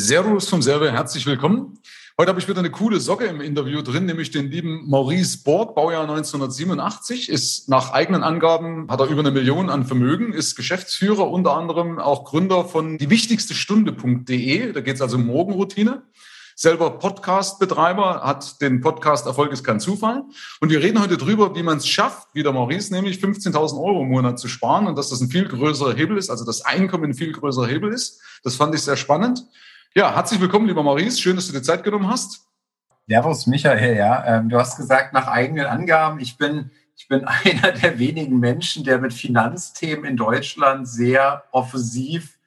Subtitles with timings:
[0.00, 1.80] Servus vom Server, herzlich willkommen.
[2.16, 5.74] Heute habe ich wieder eine coole Socke im Interview drin, nämlich den lieben Maurice Borg,
[5.74, 11.28] Baujahr 1987, ist nach eigenen Angaben, hat er über eine Million an Vermögen, ist Geschäftsführer,
[11.28, 16.04] unter anderem auch Gründer von diewichtigstestunde.de, da geht es also um Morgenroutine
[16.58, 20.24] selber Podcast-Betreiber, hat den Podcast Erfolg ist kein Zufall.
[20.60, 24.02] Und wir reden heute drüber, wie man es schafft, wie der Maurice, nämlich 15.000 Euro
[24.02, 27.04] im Monat zu sparen und dass das ein viel größerer Hebel ist, also das Einkommen
[27.04, 28.20] ein viel größerer Hebel ist.
[28.42, 29.44] Das fand ich sehr spannend.
[29.94, 31.18] Ja, herzlich willkommen, lieber Maurice.
[31.18, 32.46] Schön, dass du dir Zeit genommen hast.
[33.06, 33.96] Servus, Michael.
[33.96, 38.38] Ja, ähm, du hast gesagt, nach eigenen Angaben, ich bin, ich bin einer der wenigen
[38.38, 42.38] Menschen, der mit Finanzthemen in Deutschland sehr offensiv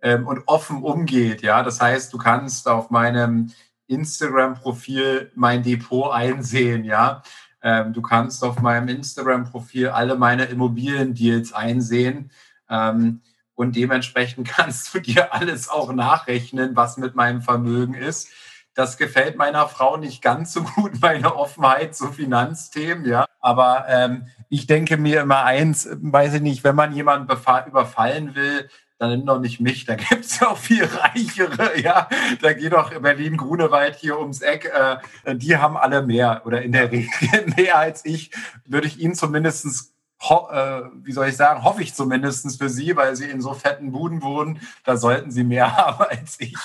[0.00, 1.42] ähm, und offen umgeht.
[1.42, 3.52] Ja, das heißt, du kannst auf meinem
[3.88, 6.84] Instagram-Profil mein Depot einsehen.
[6.84, 7.22] Ja,
[7.62, 12.30] ähm, du kannst auf meinem Instagram-Profil alle meine Immobilien-Deals einsehen.
[12.70, 13.20] Ähm,
[13.56, 18.28] und dementsprechend kannst du dir alles auch nachrechnen, was mit meinem Vermögen ist.
[18.74, 23.26] Das gefällt meiner Frau nicht ganz so gut, meine Offenheit zu Finanzthemen, ja.
[23.40, 28.68] Aber ähm, ich denke mir immer eins, weiß ich nicht, wenn man jemanden überfallen will,
[28.98, 32.08] dann nimm doch nicht mich, da gibt es ja auch viel reichere, ja.
[32.42, 36.92] Da geht doch Berlin-Grunewald hier ums Eck, äh, die haben alle mehr oder in der
[36.92, 37.08] Regel
[37.56, 38.30] mehr als ich,
[38.66, 42.96] würde ich ihnen zumindest Ho äh, wie soll ich sagen, hoffe ich zumindest für Sie,
[42.96, 46.56] weil Sie in so fetten Buden wohnen, da sollten Sie mehr haben als ich.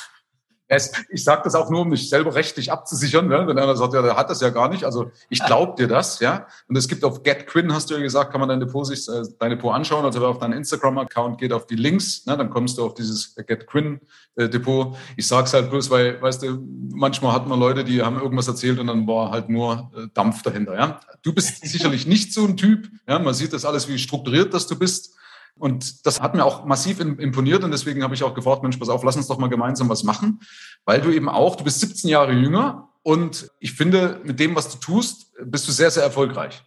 [1.09, 3.45] Ich sage das auch nur, um mich selber rechtlich abzusichern, ne?
[3.45, 4.85] wenn einer sagt, ja, der hat das ja gar nicht.
[4.85, 6.47] Also ich glaube dir das, ja.
[6.69, 9.23] Und es gibt auf GetQuinn, hast du ja gesagt, kann man dein Depot sich äh,
[9.37, 10.05] dein Depot anschauen.
[10.05, 12.37] Also wer auf deinen Instagram-Account geht, auf die Links, ne?
[12.37, 14.95] dann kommst du auf dieses GetQuinn-Depot.
[15.17, 16.59] Ich sage es halt bloß, weil, weißt du,
[16.93, 20.41] manchmal hat man Leute, die haben irgendwas erzählt und dann war halt nur äh, Dampf
[20.41, 20.75] dahinter.
[20.75, 21.01] Ja.
[21.21, 22.87] Du bist sicherlich nicht so ein Typ.
[23.07, 25.15] Ja, man sieht das alles, wie strukturiert dass du bist.
[25.61, 28.89] Und das hat mir auch massiv imponiert und deswegen habe ich auch gefragt, Mensch, pass
[28.89, 30.39] auf, lass uns doch mal gemeinsam was machen,
[30.85, 34.71] weil du eben auch, du bist 17 Jahre jünger und ich finde, mit dem, was
[34.71, 36.63] du tust, bist du sehr, sehr erfolgreich.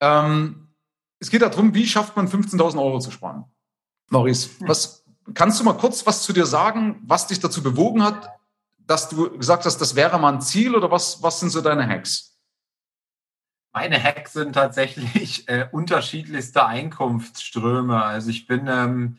[0.00, 0.68] Ähm,
[1.18, 3.46] es geht darum, wie schafft man 15.000 Euro zu sparen?
[4.10, 8.28] Maurice, was, kannst du mal kurz was zu dir sagen, was dich dazu bewogen hat,
[8.86, 11.88] dass du gesagt hast, das wäre mal ein Ziel oder was, was sind so deine
[11.88, 12.38] Hacks?
[13.72, 18.02] Meine Hacks sind tatsächlich äh, unterschiedlichste Einkunftsströme.
[18.02, 19.18] Also ich bin ähm,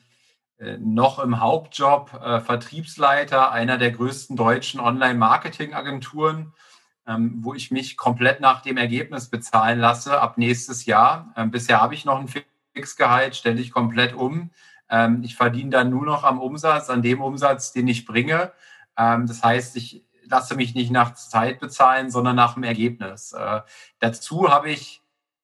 [0.58, 6.54] äh, noch im Hauptjob äh, Vertriebsleiter einer der größten deutschen Online-Marketing-Agenturen,
[7.08, 11.34] ähm, wo ich mich komplett nach dem Ergebnis bezahlen lasse ab nächstes Jahr.
[11.38, 12.30] Ähm, bisher habe ich noch ein
[12.74, 14.52] Fixgehalt, stelle ich komplett um.
[14.90, 18.52] Ähm, ich verdiene dann nur noch am Umsatz, an dem Umsatz, den ich bringe.
[18.98, 23.34] Ähm, das heißt, ich lasse mich nicht nach Zeit bezahlen, sondern nach dem Ergebnis.
[23.34, 23.62] Äh,
[24.00, 25.02] dazu habe ich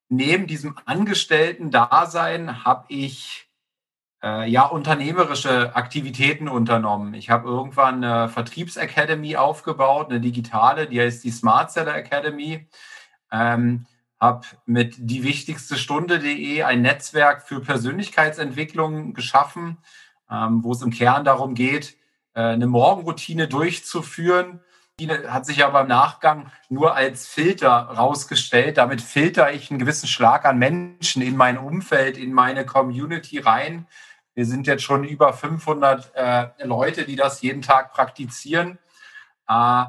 [0.09, 3.49] neben diesem Angestellten-Dasein habe ich
[4.23, 7.13] äh, ja unternehmerische Aktivitäten unternommen.
[7.13, 12.67] Ich habe irgendwann eine Vertriebsacademy aufgebaut, eine digitale, die heißt die Smart Seller Academy.
[13.31, 13.85] Ähm,
[14.19, 19.77] habe mit die wichtigste Stunde.de ein Netzwerk für Persönlichkeitsentwicklung geschaffen,
[20.31, 21.97] ähm, wo es im Kern darum geht,
[22.33, 24.61] äh, eine Morgenroutine durchzuführen,
[25.05, 28.77] hat sich aber im Nachgang nur als Filter rausgestellt.
[28.77, 33.85] Damit filter ich einen gewissen Schlag an Menschen in mein Umfeld, in meine Community rein.
[34.33, 38.79] Wir sind jetzt schon über 500 äh, Leute, die das jeden Tag praktizieren.
[39.47, 39.83] Äh,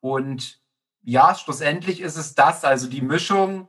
[0.00, 0.60] und
[1.02, 3.68] ja, schlussendlich ist es das, also die Mischung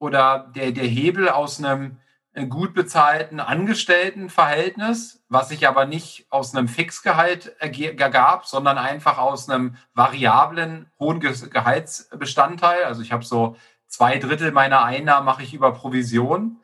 [0.00, 2.00] oder der, der Hebel aus einem
[2.48, 9.76] gut bezahlten Angestelltenverhältnis, was sich aber nicht aus einem Fixgehalt ergab, sondern einfach aus einem
[9.94, 12.84] variablen hohen Gehaltsbestandteil.
[12.84, 13.56] Also ich habe so
[13.86, 16.56] zwei Drittel meiner Einnahmen mache ich über Provision,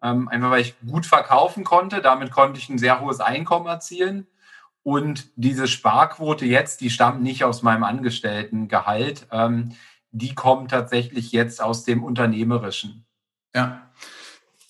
[0.00, 2.00] ähm, einfach weil ich gut verkaufen konnte.
[2.00, 4.28] Damit konnte ich ein sehr hohes Einkommen erzielen.
[4.84, 9.74] Und diese Sparquote jetzt, die stammt nicht aus meinem Angestelltengehalt, ähm,
[10.12, 13.04] die kommt tatsächlich jetzt aus dem Unternehmerischen.
[13.54, 13.85] Ja,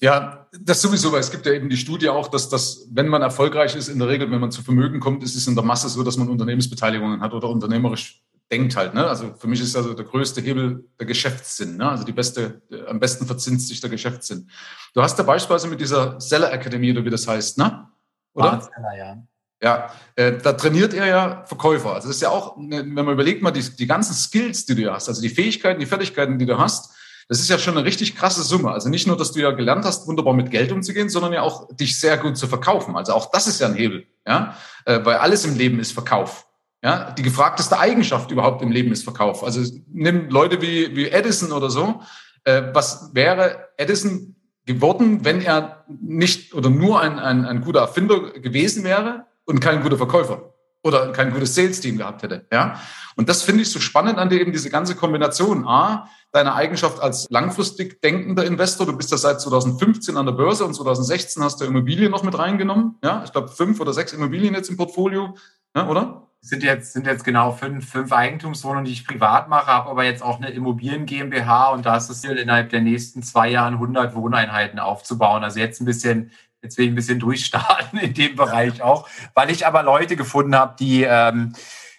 [0.00, 3.22] ja, das sowieso, weil es gibt ja eben die Studie auch, dass das, wenn man
[3.22, 5.88] erfolgreich ist, in der Regel, wenn man zu Vermögen kommt, ist es in der Masse
[5.88, 8.94] so, dass man Unternehmensbeteiligungen hat oder unternehmerisch denkt halt.
[8.94, 9.06] Ne?
[9.06, 11.78] Also für mich ist also der größte Hebel der Geschäftssinn.
[11.78, 11.88] Ne?
[11.88, 14.50] Also die beste, am besten verzinst sich der Geschäftssinn.
[14.94, 17.88] Du hast da beispielsweise mit dieser Seller Akademie oder wie das heißt, ne?
[18.34, 18.60] Oder?
[18.60, 19.22] Seller, ja.
[19.62, 21.94] Ja, äh, da trainiert er ja Verkäufer.
[21.94, 24.75] Also das ist ja auch, ne, wenn man überlegt mal, die, die ganzen Skills, die
[24.75, 26.94] du hast, also die Fähigkeiten, die Fertigkeiten, die du hast,
[27.28, 28.70] das ist ja schon eine richtig krasse Summe.
[28.70, 31.69] Also nicht nur, dass du ja gelernt hast, wunderbar mit Geld umzugehen, sondern ja auch
[31.75, 32.96] dich sehr gut zu verkaufen.
[32.96, 36.46] Also auch das ist ja ein Hebel, ja, äh, weil alles im Leben ist Verkauf.
[36.84, 39.43] Ja, die gefragteste Eigenschaft überhaupt im Leben ist Verkauf.
[39.43, 39.61] Also
[39.93, 42.00] nimm Leute wie, wie Edison oder so.
[42.44, 44.37] Äh, was wäre Edison
[44.67, 49.82] geworden, wenn er nicht oder nur ein, ein, ein guter Erfinder gewesen wäre und kein
[49.82, 50.55] guter Verkäufer?
[50.87, 52.47] Oder kein gutes Sales-Team gehabt hätte.
[52.53, 52.81] Ja?
[53.17, 55.67] Und das finde ich so spannend an dir eben diese ganze Kombination.
[55.67, 58.87] A, deine Eigenschaft als langfristig denkender Investor.
[58.87, 62.38] Du bist ja seit 2015 an der Börse und 2016 hast du Immobilien noch mit
[62.38, 62.97] reingenommen.
[63.03, 65.35] Ja, ich glaube fünf oder sechs Immobilien jetzt im Portfolio,
[65.75, 66.23] ja, oder?
[66.43, 70.23] Sind jetzt, sind jetzt genau fünf, fünf Eigentumswohnungen, die ich privat mache, habe aber jetzt
[70.23, 74.15] auch eine Immobilien GmbH und da ist es Ziel, innerhalb der nächsten zwei Jahren 100
[74.15, 75.43] Wohneinheiten aufzubauen.
[75.43, 76.31] Also jetzt ein bisschen
[76.72, 81.02] Ich ein bisschen durchstarten in dem Bereich auch, weil ich aber Leute gefunden habe, die,
[81.02, 81.54] ähm,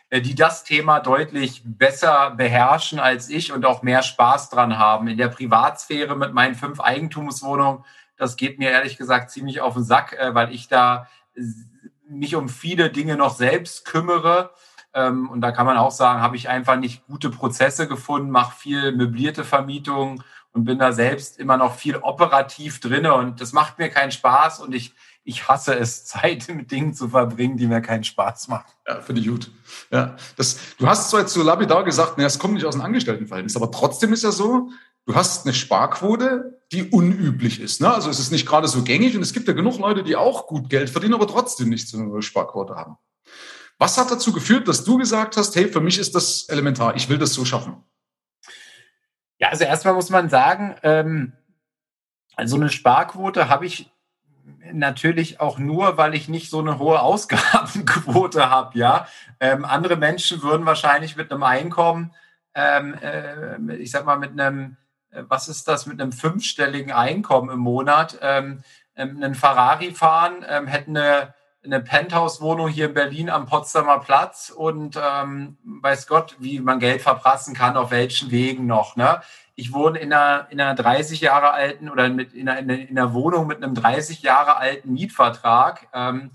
[0.10, 5.08] äh, die das Thema deutlich besser beherrschen als ich und auch mehr Spaß dran haben.
[5.08, 7.84] In der Privatsphäre mit meinen fünf Eigentumswohnungen,
[8.18, 11.08] das geht mir ehrlich gesagt ziemlich auf den Sack, äh, weil ich da
[12.10, 14.52] mich um viele Dinge noch selbst kümmere.
[14.94, 18.58] Ähm, und da kann man auch sagen, habe ich einfach nicht gute Prozesse gefunden, mache
[18.58, 20.24] viel möblierte Vermietung
[20.58, 24.60] und bin da selbst immer noch viel operativ drinne und das macht mir keinen Spaß
[24.60, 24.92] und ich,
[25.24, 28.66] ich hasse es, Zeit mit Dingen zu verbringen, die mir keinen Spaß machen.
[28.88, 29.52] Ja, finde ich gut.
[29.92, 33.56] Ja, das, du hast zwar jetzt so lapidar gesagt, es kommt nicht aus dem Angestelltenverhältnis,
[33.56, 34.72] aber trotzdem ist ja so,
[35.06, 37.80] du hast eine Sparquote, die unüblich ist.
[37.80, 37.94] Ne?
[37.94, 40.48] Also es ist nicht gerade so gängig und es gibt ja genug Leute, die auch
[40.48, 42.98] gut Geld verdienen, aber trotzdem nicht so eine Sparquote haben.
[43.78, 47.10] Was hat dazu geführt, dass du gesagt hast, hey, für mich ist das elementar, ich
[47.10, 47.84] will das so schaffen?
[49.40, 51.34] Ja, also erstmal muss man sagen, ähm,
[52.44, 53.92] so eine Sparquote habe ich
[54.72, 58.78] natürlich auch nur, weil ich nicht so eine hohe Ausgabenquote habe.
[58.78, 59.08] Ja,
[59.40, 62.14] ähm, andere Menschen würden wahrscheinlich mit einem Einkommen,
[62.54, 64.78] ähm, äh, ich sag mal mit einem,
[65.12, 68.64] äh, was ist das, mit einem fünfstelligen Einkommen im Monat, ähm,
[68.96, 71.34] ähm einen Ferrari fahren, ähm, hätten eine
[71.68, 77.02] eine Penthouse-Wohnung hier in Berlin am Potsdamer Platz und ähm, weiß Gott, wie man Geld
[77.02, 78.96] verprassen kann, auf welchen Wegen noch.
[78.96, 79.22] Ne?
[79.56, 83.14] Ich wohne in einer, in einer 30 Jahre alten oder mit, in, einer, in einer
[83.14, 86.32] Wohnung mit einem 30 Jahre alten Mietvertrag, ähm,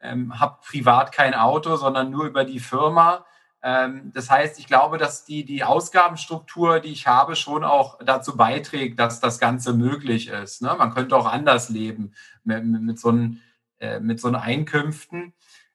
[0.00, 3.24] ähm, habe privat kein Auto, sondern nur über die Firma.
[3.62, 8.36] Ähm, das heißt, ich glaube, dass die, die Ausgabenstruktur, die ich habe, schon auch dazu
[8.36, 10.62] beiträgt, dass das Ganze möglich ist.
[10.62, 10.74] Ne?
[10.78, 12.12] Man könnte auch anders leben
[12.44, 13.40] mit, mit so einem
[13.80, 15.32] äh, mit so Einkünften.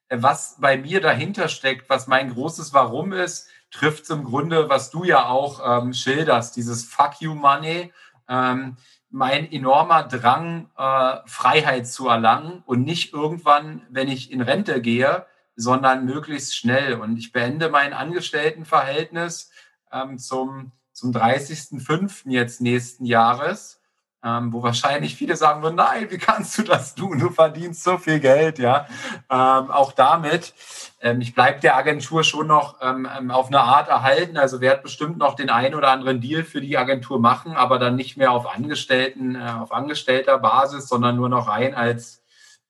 [0.08, 4.90] Äh, was bei mir dahinter steckt, was mein großes Warum ist, trifft im Grunde, was
[4.90, 7.92] du ja auch ähm, schilderst, dieses Fuck you Money,
[8.28, 8.76] ähm,
[9.10, 15.26] mein enormer Drang, äh, Freiheit zu erlangen und nicht irgendwann, wenn ich in Rente gehe,
[15.56, 16.94] sondern möglichst schnell.
[16.94, 19.50] Und ich beende mein Angestelltenverhältnis
[19.92, 22.30] ähm, zum, zum 30.05.
[22.30, 23.80] jetzt nächsten Jahres
[24.24, 27.18] ähm, wo wahrscheinlich viele sagen würden, nein, wie kannst du das tun?
[27.18, 28.86] Du verdienst so viel Geld, ja.
[29.30, 30.54] Ähm, auch damit,
[31.00, 34.82] ähm, ich bleibe der Agentur schon noch ähm, ähm, auf eine Art erhalten, also werde
[34.82, 38.32] bestimmt noch den einen oder anderen Deal für die Agentur machen, aber dann nicht mehr
[38.32, 42.22] auf Angestellten, äh, auf angestellter Basis, sondern nur noch rein als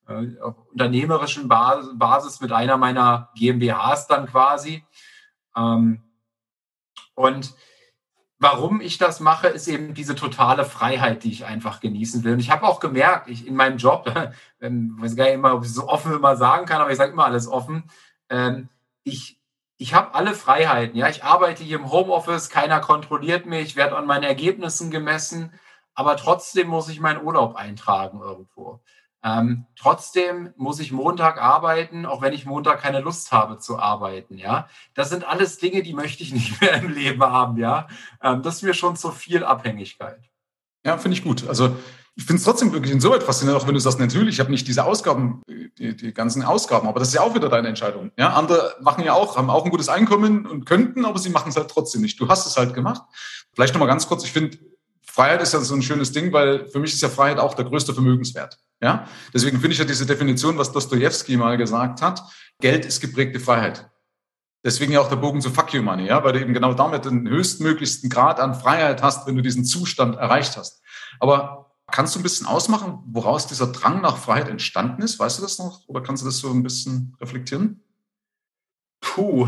[0.09, 4.85] äh, auf unternehmerischen Basis, Basis mit einer meiner GmbHs dann quasi.
[5.57, 6.03] Ähm,
[7.15, 7.55] und
[8.45, 12.35] warum ich das mache, ist eben diese totale Freiheit, die ich einfach genießen will.
[12.35, 14.13] Und ich habe auch gemerkt, ich in meinem Job,
[14.61, 17.13] ähm, weiß gar nicht immer, ob ich so offen immer sagen kann, aber ich sage
[17.13, 17.85] immer alles offen.
[18.29, 18.69] Ähm,
[19.03, 19.41] ich
[19.77, 20.97] ich habe alle Freiheiten.
[20.97, 25.53] Ja, ich arbeite hier im Homeoffice, keiner kontrolliert mich, werde an meinen Ergebnissen gemessen,
[25.95, 28.81] aber trotzdem muss ich meinen Urlaub eintragen irgendwo.
[29.25, 34.37] Ähm, trotzdem muss ich Montag arbeiten, auch wenn ich Montag keine Lust habe zu arbeiten.
[34.37, 37.57] Ja, das sind alles Dinge, die möchte ich nicht mehr im Leben haben.
[37.57, 37.89] Ja,
[38.23, 40.21] ähm, das ist mir schon zu viel Abhängigkeit.
[40.85, 41.49] Ja, finde ich gut.
[41.49, 41.75] Also
[42.17, 44.69] ich finde es trotzdem wirklich insoweit faszinierend, auch wenn du sagst, natürlich, ich habe nicht
[44.69, 48.13] diese Ausgaben, die, die, ganzen Ausgaben, aber das ist ja auch wieder deine Entscheidung.
[48.17, 51.49] Ja, andere machen ja auch, haben auch ein gutes Einkommen und könnten, aber sie machen
[51.49, 52.21] es halt trotzdem nicht.
[52.21, 53.03] Du hast es halt gemacht.
[53.55, 54.59] Vielleicht nochmal ganz kurz, ich finde,
[55.15, 57.65] Freiheit ist ja so ein schönes Ding, weil für mich ist ja Freiheit auch der
[57.65, 58.59] größte Vermögenswert.
[58.83, 59.07] Ja?
[59.33, 62.21] Deswegen finde ich ja diese Definition, was Dostoevsky mal gesagt hat,
[62.61, 63.89] Geld ist geprägte Freiheit.
[64.65, 67.05] Deswegen ja auch der Bogen zu Fuck You Money, ja, weil du eben genau damit
[67.05, 70.83] den höchstmöglichsten Grad an Freiheit hast, wenn du diesen Zustand erreicht hast.
[71.21, 75.21] Aber kannst du ein bisschen ausmachen, woraus dieser Drang nach Freiheit entstanden ist?
[75.21, 75.87] Weißt du das noch?
[75.87, 77.85] Oder kannst du das so ein bisschen reflektieren?
[79.01, 79.47] Puh,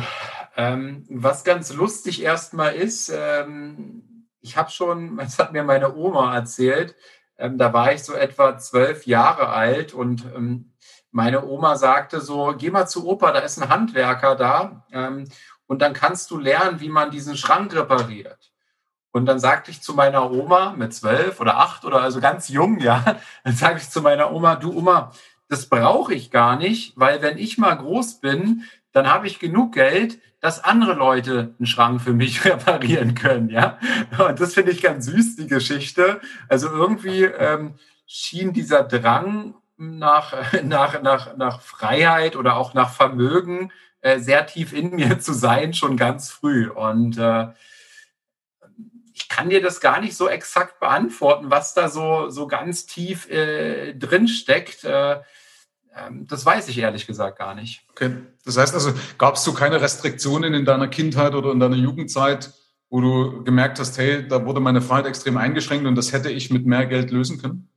[0.56, 4.15] ähm, was ganz lustig erstmal ist, ähm,
[4.46, 6.94] ich habe schon, das hat mir meine Oma erzählt,
[7.38, 10.72] ähm, da war ich so etwa zwölf Jahre alt und ähm,
[11.10, 15.28] meine Oma sagte so, geh mal zu Opa, da ist ein Handwerker da ähm,
[15.66, 18.52] und dann kannst du lernen, wie man diesen Schrank repariert.
[19.12, 22.80] Und dann sagte ich zu meiner Oma mit zwölf oder acht oder also ganz jung,
[22.80, 23.02] ja,
[23.44, 25.10] dann sage ich zu meiner Oma, du Oma,
[25.48, 28.64] das brauche ich gar nicht, weil wenn ich mal groß bin,
[28.96, 33.78] dann habe ich genug Geld, dass andere Leute einen Schrank für mich reparieren können, ja.
[34.16, 36.18] Und das finde ich ganz süß, die Geschichte.
[36.48, 37.74] Also irgendwie ähm,
[38.06, 44.72] schien dieser Drang nach, nach, nach, nach Freiheit oder auch nach Vermögen äh, sehr tief
[44.72, 46.70] in mir zu sein, schon ganz früh.
[46.70, 47.48] Und äh,
[49.12, 53.28] ich kann dir das gar nicht so exakt beantworten, was da so, so ganz tief
[53.28, 54.84] äh, drin steckt.
[54.84, 55.20] Äh,
[56.22, 57.84] das weiß ich ehrlich gesagt gar nicht.
[57.90, 58.10] Okay.
[58.44, 62.52] Das heißt also, gab es so keine Restriktionen in deiner Kindheit oder in deiner Jugendzeit,
[62.90, 66.50] wo du gemerkt hast, hey, da wurde meine Freiheit extrem eingeschränkt und das hätte ich
[66.50, 67.68] mit mehr Geld lösen können?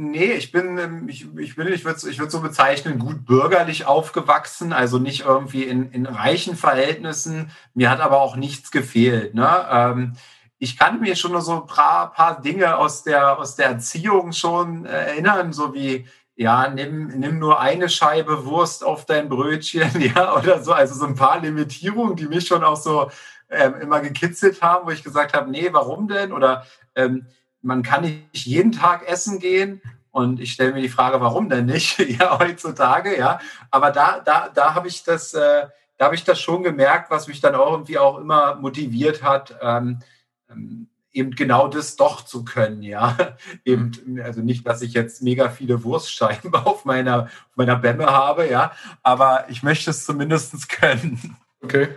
[0.00, 3.84] Nee, ich bin, ähm, ich, ich bin, ich würde ich würd so bezeichnen, gut bürgerlich
[3.84, 7.50] aufgewachsen, also nicht irgendwie in, in reichen Verhältnissen.
[7.74, 9.34] Mir hat aber auch nichts gefehlt.
[9.34, 9.66] Ne?
[9.68, 10.12] Ähm,
[10.60, 14.84] ich kann mir schon so ein paar, paar Dinge aus der, aus der Erziehung schon
[14.84, 16.06] erinnern, so wie,
[16.38, 20.72] ja, nimm, nimm nur eine Scheibe Wurst auf dein Brötchen, ja, oder so.
[20.72, 23.10] Also so ein paar Limitierungen, die mich schon auch so
[23.50, 26.32] ähm, immer gekitzelt haben, wo ich gesagt habe, nee, warum denn?
[26.32, 26.64] Oder
[26.94, 27.26] ähm,
[27.60, 29.82] man kann nicht jeden Tag essen gehen.
[30.12, 31.98] Und ich stelle mir die Frage, warum denn nicht?
[32.20, 33.40] ja, heutzutage, ja.
[33.72, 35.66] Aber da, da, da habe ich das, äh,
[35.96, 39.58] da habe ich das schon gemerkt, was mich dann auch irgendwie auch immer motiviert hat,
[39.60, 39.98] ähm,
[40.48, 40.88] ähm,
[41.18, 43.16] eben genau das doch zu können, ja.
[43.64, 48.48] eben, also nicht, dass ich jetzt mega viele Wurstscheiben auf meiner, auf meiner Bämme habe,
[48.48, 48.72] ja,
[49.02, 51.36] aber ich möchte es zumindest können.
[51.62, 51.88] Okay.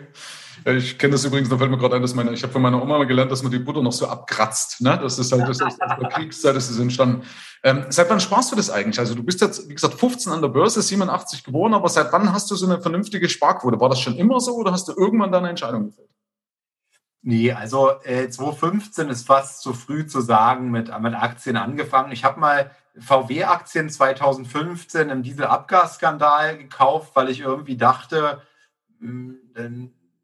[0.64, 2.80] Ich kenne das übrigens, da fällt mir gerade ein, dass meine, ich habe von meiner
[2.80, 4.80] Oma mal gelernt, dass man die Butter noch so abkratzt.
[4.82, 5.00] Ne?
[5.02, 7.24] Das ist halt das ist aus der Kriegszeit, das ist entstanden.
[7.64, 9.00] Ähm, seit wann sparst du das eigentlich?
[9.00, 12.32] Also du bist jetzt, wie gesagt, 15 an der Börse, 87 geboren, aber seit wann
[12.32, 13.80] hast du so eine vernünftige Sparquote?
[13.80, 16.10] War das schon immer so oder hast du irgendwann deine Entscheidung gefällt?
[17.24, 22.12] Nee, also äh, 2015 ist fast zu früh zu sagen, mit, mit Aktien angefangen.
[22.12, 28.42] Ich habe mal VW-Aktien 2015 im Dieselabgasskandal gekauft, weil ich irgendwie dachte,
[29.00, 29.38] hm,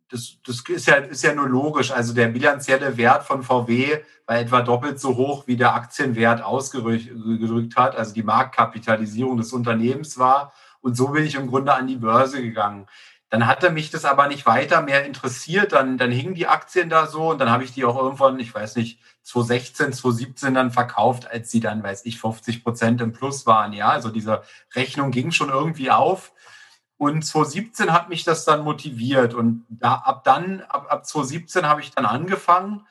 [0.10, 1.92] das, das ist, ja, ist ja nur logisch.
[1.92, 7.76] Also der bilanzielle Wert von VW war etwa doppelt so hoch, wie der Aktienwert ausgedrückt
[7.76, 10.54] hat, also die Marktkapitalisierung des Unternehmens war.
[10.82, 12.88] Und so bin ich im Grunde an die Börse gegangen.
[13.30, 15.74] Dann hatte mich das aber nicht weiter mehr interessiert.
[15.74, 18.54] Dann, dann hingen die Aktien da so und dann habe ich die auch irgendwann, ich
[18.54, 23.46] weiß nicht, 2016, 2017 dann verkauft, als sie dann, weiß ich, 50 Prozent im Plus
[23.46, 23.74] waren.
[23.74, 24.44] Ja, also diese
[24.74, 26.32] Rechnung ging schon irgendwie auf.
[26.98, 29.34] Und 2017 hat mich das dann motiviert.
[29.34, 32.88] Und da, ab dann, ab, ab 2017 habe ich dann angefangen.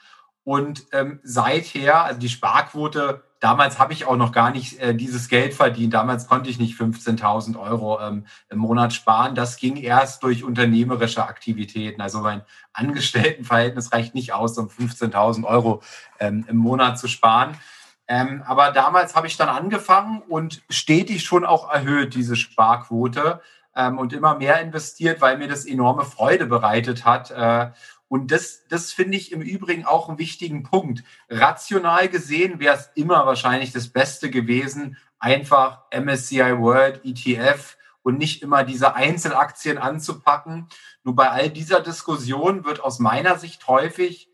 [0.46, 5.28] Und ähm, seither, also die Sparquote, damals habe ich auch noch gar nicht äh, dieses
[5.28, 5.92] Geld verdient.
[5.92, 9.34] Damals konnte ich nicht 15.000 Euro ähm, im Monat sparen.
[9.34, 12.00] Das ging erst durch unternehmerische Aktivitäten.
[12.00, 15.82] Also mein Angestelltenverhältnis reicht nicht aus, um 15.000 Euro
[16.20, 17.58] ähm, im Monat zu sparen.
[18.06, 23.40] Ähm, aber damals habe ich dann angefangen und stetig schon auch erhöht, diese Sparquote
[23.74, 27.32] ähm, und immer mehr investiert, weil mir das enorme Freude bereitet hat.
[27.32, 27.72] Äh,
[28.08, 31.02] und das, das finde ich im Übrigen auch einen wichtigen Punkt.
[31.28, 38.42] Rational gesehen wäre es immer wahrscheinlich das Beste gewesen, einfach MSCI World ETF und nicht
[38.42, 40.68] immer diese Einzelaktien anzupacken.
[41.02, 44.28] Nur bei all dieser Diskussion wird aus meiner Sicht häufig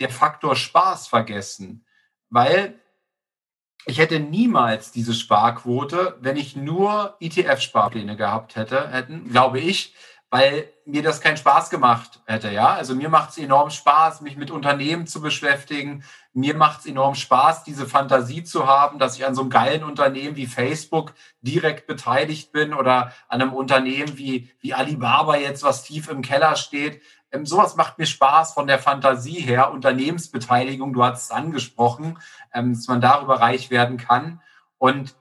[0.00, 1.86] der Faktor Spaß vergessen,
[2.28, 2.78] weil
[3.86, 9.94] ich hätte niemals diese Sparquote, wenn ich nur ETF-Sparpläne gehabt hätte, hätten, glaube ich,
[10.30, 12.50] weil mir das keinen Spaß gemacht hätte.
[12.50, 16.04] Ja, also mir macht es enorm Spaß, mich mit Unternehmen zu beschäftigen.
[16.32, 19.82] Mir macht es enorm Spaß, diese Fantasie zu haben, dass ich an so einem geilen
[19.82, 25.82] Unternehmen wie Facebook direkt beteiligt bin oder an einem Unternehmen wie, wie Alibaba jetzt, was
[25.82, 27.02] tief im Keller steht.
[27.32, 29.72] Ähm, sowas macht mir Spaß von der Fantasie her.
[29.72, 32.18] Unternehmensbeteiligung, du hast es angesprochen,
[32.54, 34.40] ähm, dass man darüber reich werden kann.
[34.78, 35.16] Und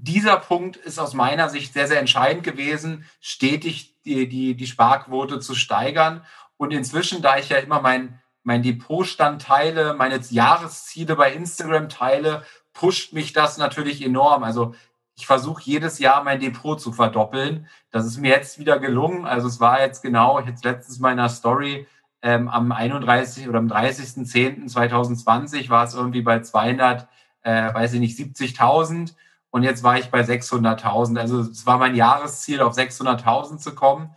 [0.00, 5.40] dieser Punkt ist aus meiner Sicht sehr, sehr entscheidend gewesen, stetig die, die, die Sparquote
[5.40, 6.24] zu steigern.
[6.56, 12.44] Und inzwischen, da ich ja immer mein, mein Depotstand teile, meine Jahresziele bei Instagram teile,
[12.72, 14.44] pusht mich das natürlich enorm.
[14.44, 14.76] Also
[15.16, 17.66] ich versuche jedes Jahr mein Depot zu verdoppeln.
[17.90, 19.26] Das ist mir jetzt wieder gelungen.
[19.26, 21.88] Also es war jetzt genau, jetzt letztens meiner Story,
[22.22, 27.08] ähm, am 31 oder am 30.10.2020 war es irgendwie bei 200,
[27.42, 29.14] äh, weiß ich nicht, 70.000
[29.50, 31.18] und jetzt war ich bei 600.000.
[31.18, 34.10] Also es war mein Jahresziel, auf 600.000 zu kommen.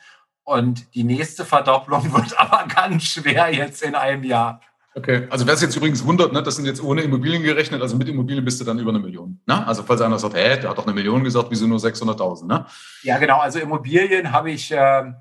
[0.44, 4.62] Und die nächste Verdopplung wird aber ganz schwer jetzt in einem Jahr.
[4.94, 7.96] Okay, also wer es jetzt übrigens wundert, ne, das sind jetzt ohne Immobilien gerechnet, also
[7.96, 9.40] mit Immobilien bist du dann über eine Million.
[9.46, 9.66] Ne?
[9.66, 12.46] Also falls einer sagt, hä, der hat doch eine Million gesagt, wieso nur 600.000?
[12.46, 12.66] Ne?
[13.04, 15.14] Ja, genau, also Immobilien habe ich, äh,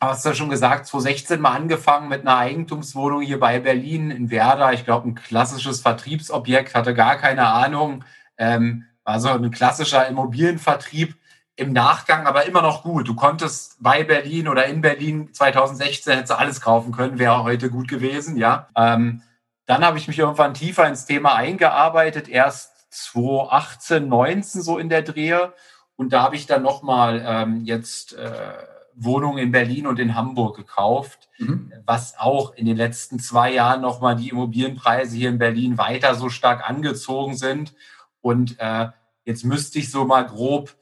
[0.00, 4.30] hast du ja schon gesagt, 2016 mal angefangen mit einer Eigentumswohnung hier bei Berlin in
[4.30, 4.72] Werder.
[4.72, 8.04] Ich glaube, ein klassisches Vertriebsobjekt, hatte gar keine Ahnung.
[8.38, 11.14] Ähm, also ein klassischer Immobilienvertrieb
[11.56, 13.06] im Nachgang aber immer noch gut.
[13.06, 17.70] Du konntest bei Berlin oder in Berlin 2016 hättest du alles kaufen können, wäre heute
[17.70, 18.68] gut gewesen, ja.
[18.76, 19.22] Ähm,
[19.66, 22.28] dann habe ich mich irgendwann tiefer ins Thema eingearbeitet.
[22.28, 25.52] Erst 2018, 19 so in der Drehe.
[25.96, 28.52] Und da habe ich dann nochmal ähm, jetzt äh,
[28.96, 31.72] Wohnungen in Berlin und in Hamburg gekauft, mhm.
[31.86, 36.28] was auch in den letzten zwei Jahren nochmal die Immobilienpreise hier in Berlin weiter so
[36.28, 37.74] stark angezogen sind.
[38.24, 38.88] Und äh,
[39.26, 40.74] jetzt müsste ich so mal grob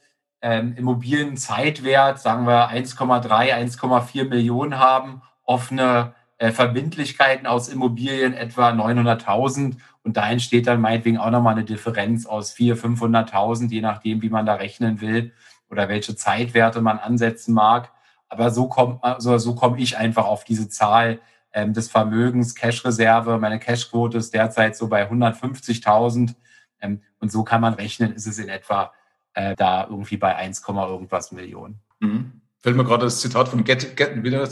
[0.43, 9.75] ähm, Immobilienzeitwert, sagen wir 1,3, 1,4 Millionen haben, offene äh, Verbindlichkeiten aus Immobilien etwa 900.000
[10.05, 14.31] und da entsteht dann meinetwegen auch nochmal eine Differenz aus 400.000, 500.000, je nachdem, wie
[14.31, 15.33] man da rechnen will
[15.69, 17.91] oder welche Zeitwerte man ansetzen mag.
[18.29, 21.19] Aber so kommt, also so komme ich einfach auf diese Zahl
[21.53, 23.39] ähm, des Vermögens, Cash-Reserve.
[23.39, 26.37] Meine Cashquote ist derzeit so bei 150.000.
[26.83, 28.93] Ähm, und so kann man rechnen, ist es in etwa
[29.35, 31.81] äh, da irgendwie bei 1, irgendwas Millionen.
[32.01, 32.43] Mhm.
[32.61, 34.47] Fällt mir gerade das Zitat von Get, Get, wieder,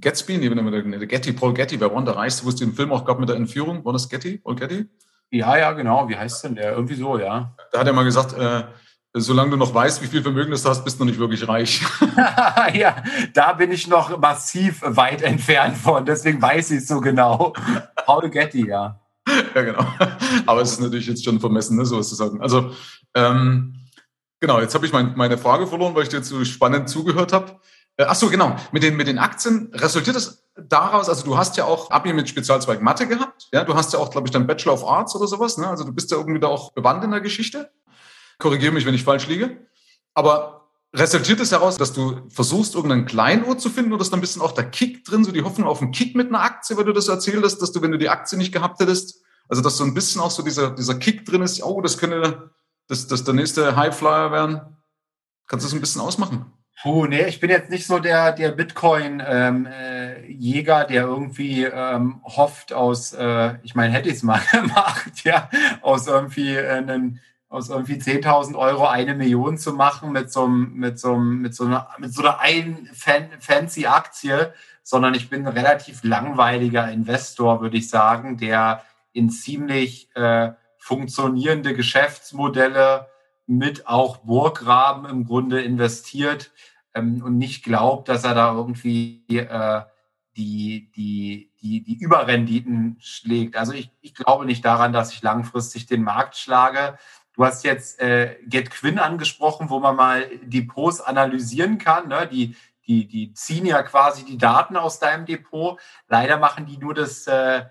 [0.00, 3.04] Gatsby, nee, der Getty, Paul Getty, wer war der Reichste, wo es den Film auch
[3.04, 3.84] gab mit der Entführung?
[3.84, 4.86] War das Getty, Paul Getty?
[5.30, 6.08] Ja, ja, genau.
[6.08, 6.72] Wie heißt denn der?
[6.72, 7.54] Irgendwie so, ja.
[7.72, 8.64] Da hat er mal gesagt, äh,
[9.14, 11.82] solange du noch weißt, wie viel Vermögen du hast, bist du noch nicht wirklich reich.
[12.74, 13.02] ja,
[13.34, 17.52] da bin ich noch massiv weit entfernt von, deswegen weiß ich es so genau.
[18.06, 19.00] Paul Getty, ja.
[19.54, 19.84] Ja, genau.
[20.46, 22.32] Aber es ist natürlich jetzt schon vermessen, ne, so ist es halt.
[22.40, 22.72] Also,
[23.14, 23.74] ähm,
[24.40, 27.60] genau, jetzt habe ich mein, meine Frage verloren, weil ich dir zu spannend zugehört habe.
[27.96, 28.56] Äh, ach so, genau.
[28.72, 32.28] Mit den, mit den Aktien resultiert es daraus, also du hast ja auch Abi mit
[32.28, 33.48] Spezialzweig Mathe gehabt.
[33.52, 35.58] Ja, du hast ja auch, glaube ich, dann Bachelor of Arts oder sowas.
[35.58, 35.68] Ne?
[35.68, 37.70] Also du bist ja irgendwie da auch bewandt in der Geschichte.
[38.38, 39.66] Korrigiere mich, wenn ich falsch liege.
[40.14, 40.57] Aber
[40.94, 44.42] resultiert es daraus, dass du versuchst, irgendein Kleinod zu finden oder ist da ein bisschen
[44.42, 46.92] auch der Kick drin, so die Hoffnung auf einen Kick mit einer Aktie, weil du
[46.92, 49.84] das erzählt hast, dass du, wenn du die Aktie nicht gehabt hättest, also dass so
[49.84, 52.50] ein bisschen auch so dieser, dieser Kick drin ist, oh, das könnte
[52.86, 54.60] das, das der nächste Highflyer werden.
[55.46, 56.52] Kannst du das ein bisschen ausmachen?
[56.82, 62.20] Puh, nee, ich bin jetzt nicht so der, der Bitcoin-Jäger, ähm, äh, der irgendwie ähm,
[62.22, 65.50] hofft aus, äh, ich meine, hätte ich es mal gemacht, ja,
[65.82, 70.98] aus irgendwie einen aus irgendwie 10.000 Euro eine Million zu machen mit so einem, mit
[70.98, 74.52] so einem, mit so einer, mit so einer ein fancy Aktie,
[74.82, 81.74] sondern ich bin ein relativ langweiliger Investor, würde ich sagen, der in ziemlich äh, funktionierende
[81.74, 83.08] Geschäftsmodelle
[83.46, 86.50] mit auch Burggraben im Grunde investiert
[86.94, 89.82] ähm, und nicht glaubt, dass er da irgendwie äh,
[90.36, 93.56] die, die, die, die Überrenditen schlägt.
[93.56, 96.98] Also ich, ich glaube nicht daran, dass ich langfristig den Markt schlage.
[97.38, 102.08] Du hast jetzt äh, GetQuinn angesprochen, wo man mal Depots analysieren kann.
[102.08, 102.26] Ne?
[102.26, 102.56] Die,
[102.88, 105.78] die, die ziehen ja quasi die Daten aus deinem Depot.
[106.08, 107.66] Leider machen die nur das äh,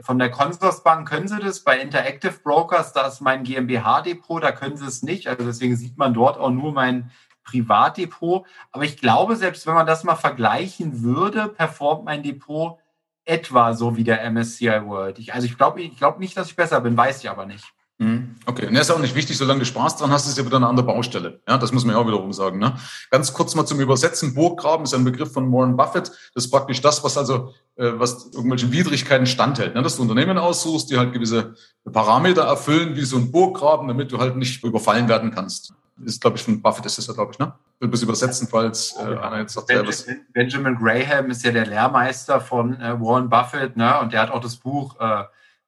[0.00, 4.76] von der Consorsbank können sie das, bei Interactive Brokers, da ist mein GmbH-Depot, da können
[4.76, 5.28] sie es nicht.
[5.28, 7.12] Also deswegen sieht man dort auch nur mein
[7.44, 8.44] Privatdepot.
[8.72, 12.80] Aber ich glaube, selbst wenn man das mal vergleichen würde, performt mein Depot
[13.24, 15.20] etwa so wie der MSCI World.
[15.20, 17.72] Ich, also ich glaube ich glaub nicht, dass ich besser bin, weiß ich aber nicht.
[18.02, 18.34] Mhm.
[18.46, 20.56] Okay, und das ist auch nicht wichtig, solange du Spaß dran hast, ist ja wieder
[20.56, 21.40] eine andere Baustelle.
[21.48, 22.58] Ja, das muss man ja auch wiederum sagen.
[22.58, 22.74] Ne?
[23.10, 24.34] Ganz kurz mal zum Übersetzen.
[24.34, 26.10] Burggraben ist ein Begriff von Warren Buffett.
[26.34, 29.76] Das ist praktisch das, was also, äh, was irgendwelchen Widrigkeiten standhält.
[29.76, 29.82] Ne?
[29.82, 31.54] Dass du Unternehmen aussuchst, die halt gewisse
[31.90, 35.72] Parameter erfüllen, wie so ein Burggraben, damit du halt nicht überfallen werden kannst.
[36.04, 37.52] Ist, glaube ich, von Buffett ist das ja, glaube ich, ne?
[37.76, 41.52] Ich will bis übersetzen, falls äh, einer jetzt sagt, Benjamin, ja, Benjamin Graham ist ja
[41.52, 44.00] der Lehrmeister von äh, Warren Buffett, ne?
[44.00, 45.24] Und der hat auch das Buch äh,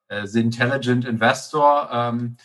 [0.09, 1.89] The Intelligent Investor.
[1.91, 2.37] Ähm,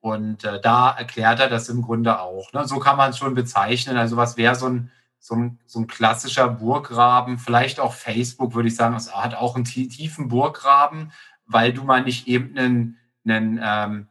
[0.00, 2.52] und äh, da erklärt er das im Grunde auch.
[2.52, 2.66] Ne?
[2.66, 3.96] So kann man es schon bezeichnen.
[3.96, 7.38] Also was wäre so ein, so, ein, so ein klassischer Burggraben?
[7.38, 11.12] Vielleicht auch Facebook, würde ich sagen, es hat auch einen tiefen Burggraben,
[11.46, 14.08] weil du mal nicht eben einen, einen ähm,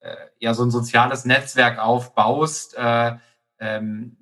[0.00, 2.76] äh, ja, so ein soziales Netzwerk aufbaust.
[2.76, 3.16] Äh,
[3.58, 4.16] ähm,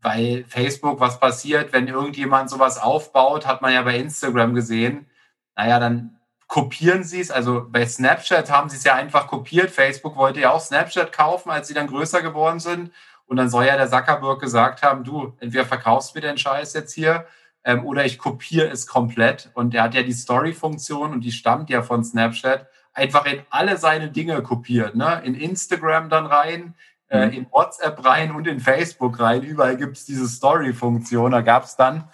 [0.00, 5.06] weil Facebook, was passiert, wenn irgendjemand sowas aufbaut, hat man ja bei Instagram gesehen.
[5.56, 6.13] Naja, dann
[6.54, 7.32] kopieren sie es.
[7.32, 9.72] Also bei Snapchat haben sie es ja einfach kopiert.
[9.72, 12.92] Facebook wollte ja auch Snapchat kaufen, als sie dann größer geworden sind.
[13.26, 16.92] Und dann soll ja der Zuckerberg gesagt haben, du, entweder verkaufst mir den Scheiß jetzt
[16.94, 17.26] hier
[17.64, 19.50] ähm, oder ich kopiere es komplett.
[19.54, 23.76] Und er hat ja die Story-Funktion und die stammt ja von Snapchat, einfach in alle
[23.76, 24.94] seine Dinge kopiert.
[24.94, 25.22] Ne?
[25.24, 26.76] In Instagram dann rein,
[27.08, 27.32] äh, mhm.
[27.32, 29.42] in WhatsApp rein und in Facebook rein.
[29.42, 32.08] Überall gibt es diese Story-Funktion, da gab es dann.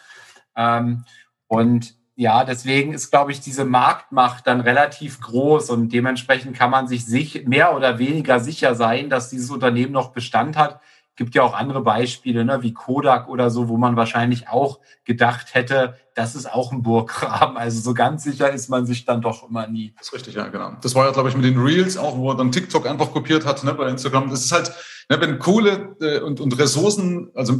[0.56, 1.04] Ähm,
[1.46, 6.86] und ja, deswegen ist, glaube ich, diese Marktmacht dann relativ groß und dementsprechend kann man
[6.86, 10.82] sich, sich mehr oder weniger sicher sein, dass dieses Unternehmen noch Bestand hat.
[11.16, 15.54] Gibt ja auch andere Beispiele, ne, wie Kodak oder so, wo man wahrscheinlich auch gedacht
[15.54, 17.56] hätte, das ist auch ein Burggraben.
[17.56, 19.94] Also so ganz sicher ist man sich dann doch immer nie.
[19.96, 20.72] Das ist richtig, ja, genau.
[20.82, 23.46] Das war ja, glaube ich, mit den Reels auch, wo er dann TikTok einfach kopiert
[23.46, 24.28] hat, ne, bei Instagram.
[24.28, 24.70] Das ist halt,
[25.08, 27.54] ne, wenn Kohle äh, und, und Ressourcen, also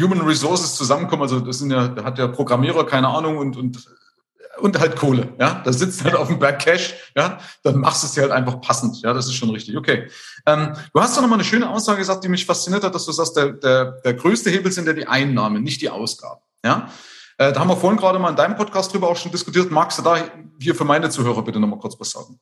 [0.00, 3.84] Human Resources zusammenkommen, also das sind ja, da hat der Programmierer keine Ahnung und, und
[4.60, 5.62] und halt Kohle, ja.
[5.64, 7.38] Da sitzt halt auf dem Berg Cash, ja.
[7.62, 9.12] Dann machst du es dir halt einfach passend, ja.
[9.12, 10.08] Das ist schon richtig, okay.
[10.46, 13.12] Ähm, du hast doch nochmal eine schöne Aussage gesagt, die mich fasziniert hat, dass du
[13.12, 16.88] sagst, der, der, der größte Hebel sind ja die Einnahmen, nicht die Ausgaben, ja.
[17.36, 19.70] Äh, da haben wir vorhin gerade mal in deinem Podcast drüber auch schon diskutiert.
[19.70, 20.16] Magst du da
[20.60, 22.38] hier für meine Zuhörer bitte nochmal kurz was sagen?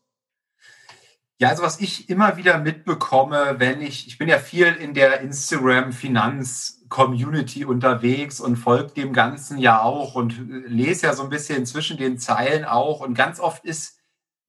[1.42, 5.22] Ja, also was ich immer wieder mitbekomme, wenn ich, ich bin ja viel in der
[5.22, 10.36] Instagram-Finanz-Community unterwegs und folge dem Ganzen ja auch und
[10.68, 13.00] lese ja so ein bisschen zwischen den Zeilen auch.
[13.00, 13.98] Und ganz oft ist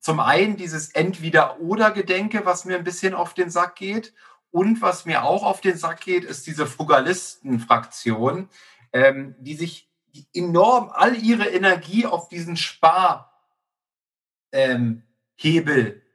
[0.02, 4.14] zum einen dieses Entweder-Oder-Gedenke, was mir ein bisschen auf den Sack geht.
[4.52, 8.50] Und was mir auch auf den Sack geht, ist diese Frugalisten-Fraktion,
[8.92, 9.90] ähm, die sich
[10.32, 13.26] enorm all ihre Energie auf diesen Sparhebel
[14.52, 15.02] ähm,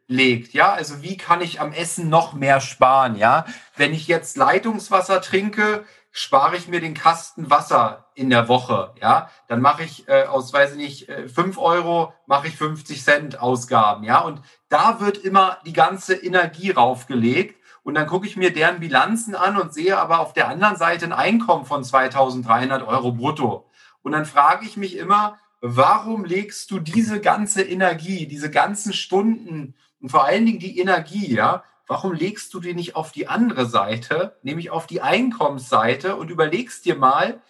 [0.08, 0.54] legt.
[0.54, 3.16] Ja, also wie kann ich am Essen noch mehr sparen?
[3.16, 3.44] Ja,
[3.76, 8.94] wenn ich jetzt Leitungswasser trinke, spare ich mir den Kasten Wasser in der Woche.
[9.00, 13.04] Ja, dann mache ich äh, aus, weiß ich nicht, äh, 5 Euro, mache ich 50
[13.04, 14.02] Cent Ausgaben.
[14.02, 17.56] Ja, und da wird immer die ganze Energie raufgelegt.
[17.84, 21.06] Und dann gucke ich mir deren Bilanzen an und sehe aber auf der anderen Seite
[21.06, 23.70] ein Einkommen von 2300 Euro brutto.
[24.02, 29.74] Und dann frage ich mich immer, warum legst du diese ganze Energie, diese ganzen Stunden
[30.00, 33.66] und vor allen Dingen die Energie, ja, warum legst du die nicht auf die andere
[33.66, 37.40] Seite, nämlich auf die Einkommensseite und überlegst dir mal,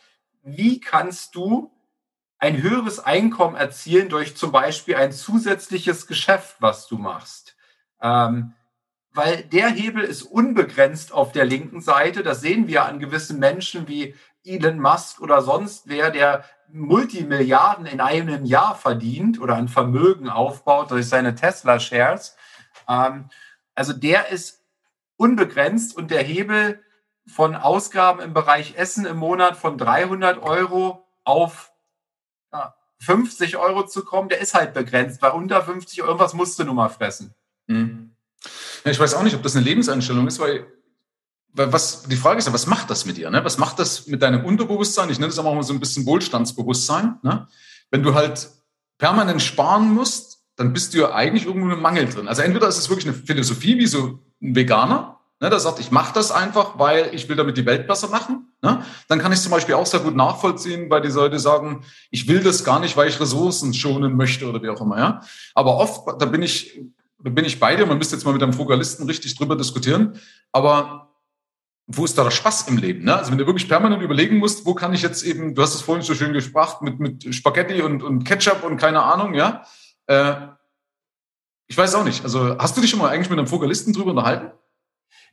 [0.43, 1.71] wie kannst du
[2.39, 7.57] ein höheres Einkommen erzielen durch zum Beispiel ein zusätzliches Geschäft, was du machst.
[8.01, 8.55] Ähm,
[9.13, 12.23] weil der Hebel ist unbegrenzt auf der linken Seite.
[12.23, 18.01] Das sehen wir an gewissen Menschen wie Elon Musk oder sonst wer, der Multimilliarden in
[18.01, 22.37] einem Jahr verdient oder ein Vermögen aufbaut durch seine Tesla-Shares.
[22.89, 23.29] Ähm,
[23.75, 24.63] also der ist
[25.17, 26.83] unbegrenzt und der Hebel
[27.27, 31.73] von Ausgaben im Bereich Essen im Monat von 300 Euro auf
[32.53, 36.59] ja, 50 Euro zu kommen, der ist halt begrenzt, weil unter 50 Euro was musst
[36.59, 37.35] du nun mal fressen.
[37.67, 38.13] Mhm.
[38.85, 40.67] Ja, ich weiß auch nicht, ob das eine Lebenseinstellung ist, weil
[41.53, 43.31] was, die Frage ist ja, was macht das mit dir?
[43.31, 43.45] Ne?
[43.45, 45.11] Was macht das mit deinem Unterbewusstsein?
[45.11, 47.19] Ich nenne das auch mal so ein bisschen Wohlstandsbewusstsein.
[47.23, 47.49] Ne?
[47.91, 48.49] Wenn du halt
[48.99, 52.27] permanent sparen musst, dann bist du ja eigentlich irgendwo im Mangel drin.
[52.27, 55.93] Also entweder ist es wirklich eine Philosophie wie so ein Veganer, ne, der sagt, ich
[55.93, 58.49] mache das einfach, weil ich will damit die Welt besser machen.
[58.61, 58.83] Ne?
[59.07, 62.41] Dann kann ich zum Beispiel auch sehr gut nachvollziehen, weil die Leute sagen, ich will
[62.41, 64.99] das gar nicht, weil ich Ressourcen schonen möchte oder wie auch immer.
[64.99, 65.21] Ja?
[65.55, 66.81] Aber oft, da bin ich,
[67.23, 70.19] da bin ich bei dir, man müsste jetzt mal mit einem Frugalisten richtig drüber diskutieren,
[70.51, 71.09] aber
[71.87, 73.05] wo ist da der Spaß im Leben?
[73.05, 73.17] Ne?
[73.17, 75.83] Also wenn du wirklich permanent überlegen musst, wo kann ich jetzt eben, du hast es
[75.83, 79.63] vorhin so schön gesprochen, mit, mit Spaghetti und, und Ketchup und keine Ahnung, ja.
[80.09, 80.35] Äh,
[81.69, 82.25] ich weiß auch nicht.
[82.25, 84.51] Also hast du dich schon mal eigentlich mit einem Vokalisten drüber unterhalten?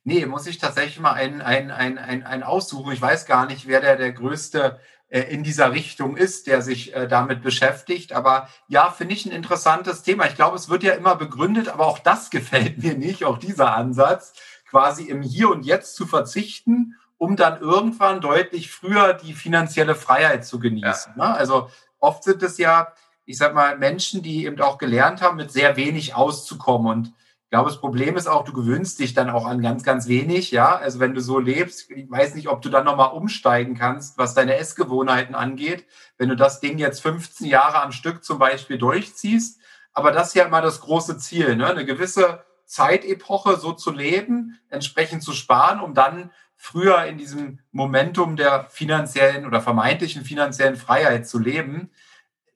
[0.03, 2.93] Nee, muss ich tatsächlich mal einen, einen, einen, einen, einen aussuchen.
[2.93, 6.95] Ich weiß gar nicht, wer der, der größte äh, in dieser Richtung ist, der sich
[6.95, 8.13] äh, damit beschäftigt.
[8.13, 10.27] Aber ja, finde ich ein interessantes Thema.
[10.27, 13.75] Ich glaube, es wird ja immer begründet, aber auch das gefällt mir nicht, auch dieser
[13.75, 14.33] Ansatz
[14.69, 20.45] quasi im Hier und Jetzt zu verzichten, um dann irgendwann deutlich früher die finanzielle Freiheit
[20.45, 21.13] zu genießen.
[21.17, 21.29] Ja.
[21.29, 21.33] Ne?
[21.33, 22.93] Also oft sind es ja,
[23.25, 26.91] ich sag mal, Menschen, die eben auch gelernt haben, mit sehr wenig auszukommen.
[26.91, 30.07] Und ich glaube, das Problem ist auch, du gewöhnst dich dann auch an ganz, ganz
[30.07, 30.51] wenig.
[30.51, 34.17] Ja, also wenn du so lebst, ich weiß nicht, ob du dann nochmal umsteigen kannst,
[34.17, 35.85] was deine Essgewohnheiten angeht.
[36.17, 39.59] Wenn du das Ding jetzt 15 Jahre am Stück zum Beispiel durchziehst.
[39.93, 41.67] Aber das ist ja immer das große Ziel, ne?
[41.67, 48.35] eine gewisse Zeitepoche so zu leben, entsprechend zu sparen, um dann früher in diesem Momentum
[48.35, 51.91] der finanziellen oder vermeintlichen finanziellen Freiheit zu leben.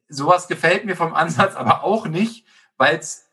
[0.10, 2.46] Sowas gefällt mir vom Ansatz aber auch nicht,
[2.78, 3.30] weil es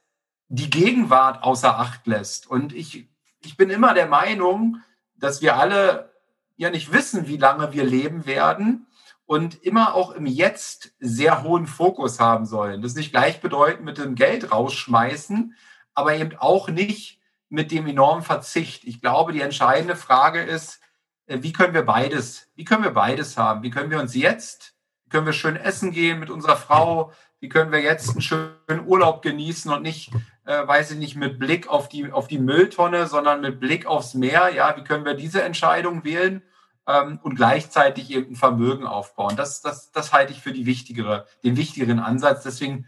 [0.49, 2.47] die Gegenwart außer Acht lässt.
[2.47, 3.09] Und ich,
[3.43, 4.83] ich bin immer der Meinung,
[5.17, 6.13] dass wir alle
[6.57, 8.87] ja nicht wissen, wie lange wir leben werden
[9.27, 12.81] und immer auch im Jetzt sehr hohen Fokus haben sollen.
[12.81, 15.55] Das ist nicht gleichbedeutend mit dem Geld rausschmeißen,
[15.95, 18.85] aber eben auch nicht mit dem enormen Verzicht.
[18.85, 20.81] Ich glaube, die entscheidende Frage ist,
[21.27, 23.63] äh, wie können wir beides, wie können wir beides haben?
[23.63, 24.76] Wie können wir uns jetzt,
[25.17, 27.11] können wir schön essen gehen mit unserer Frau?
[27.41, 30.13] Wie können wir jetzt einen schönen Urlaub genießen und nicht,
[30.45, 34.13] äh, weiß ich nicht, mit Blick auf die, auf die Mülltonne, sondern mit Blick aufs
[34.13, 34.51] Meer?
[34.55, 36.43] Ja, wie können wir diese Entscheidung wählen?
[36.87, 39.37] Ähm, und gleichzeitig eben ein Vermögen aufbauen.
[39.37, 42.43] Das, das, das halte ich für die wichtigere, den wichtigeren Ansatz.
[42.43, 42.87] Deswegen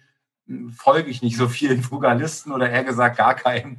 [0.77, 3.79] folge ich nicht so vielen Frugalisten oder eher gesagt gar keinem.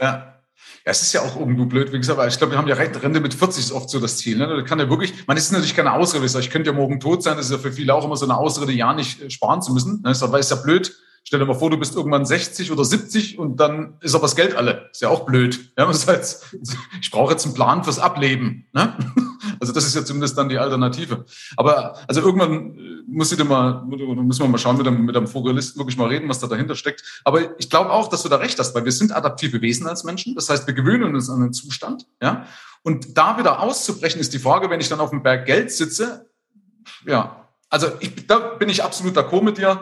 [0.00, 0.40] Ja.
[0.84, 2.74] Ja, es ist ja auch irgendwo blöd, wie gesagt, weil ich glaube, wir haben ja
[2.74, 4.36] Rente mit 40 ist oft so das Ziel.
[4.36, 4.48] Ne?
[4.48, 6.98] Da kann ja wirklich, man ist natürlich keine Ausrede, ich, sage, ich könnte ja morgen
[6.98, 9.30] tot sein, das ist ja für viele auch immer so eine Ausrede, ja nicht äh,
[9.30, 10.02] sparen zu müssen.
[10.02, 10.12] Ne?
[10.20, 10.92] Weil es ja blöd,
[11.24, 14.36] Stell dir mal vor, du bist irgendwann 60 oder 70 und dann ist aber das
[14.36, 14.88] Geld alle.
[14.90, 15.72] Ist ja auch blöd.
[15.78, 16.56] Ja, heißt,
[17.00, 18.66] ich brauche jetzt einen Plan fürs Ableben.
[18.72, 18.96] Ne?
[19.60, 21.24] Also das ist ja zumindest dann die Alternative.
[21.56, 25.28] Aber also irgendwann äh, muss ich mal, müssen wir mal schauen, mit einem, mit einem
[25.28, 27.02] Vogelisten wirklich mal reden, was da dahinter steckt.
[27.24, 30.02] Aber ich glaube auch, dass du da recht hast, weil wir sind adaptive Wesen als
[30.02, 30.34] Menschen.
[30.34, 32.06] Das heißt, wir gewöhnen uns an den Zustand.
[32.20, 32.46] Ja?
[32.82, 36.26] Und da wieder auszubrechen, ist die Frage, wenn ich dann auf dem Berg Geld sitze,
[37.06, 39.80] ja, also ich, da bin ich absolut d'accord mit dir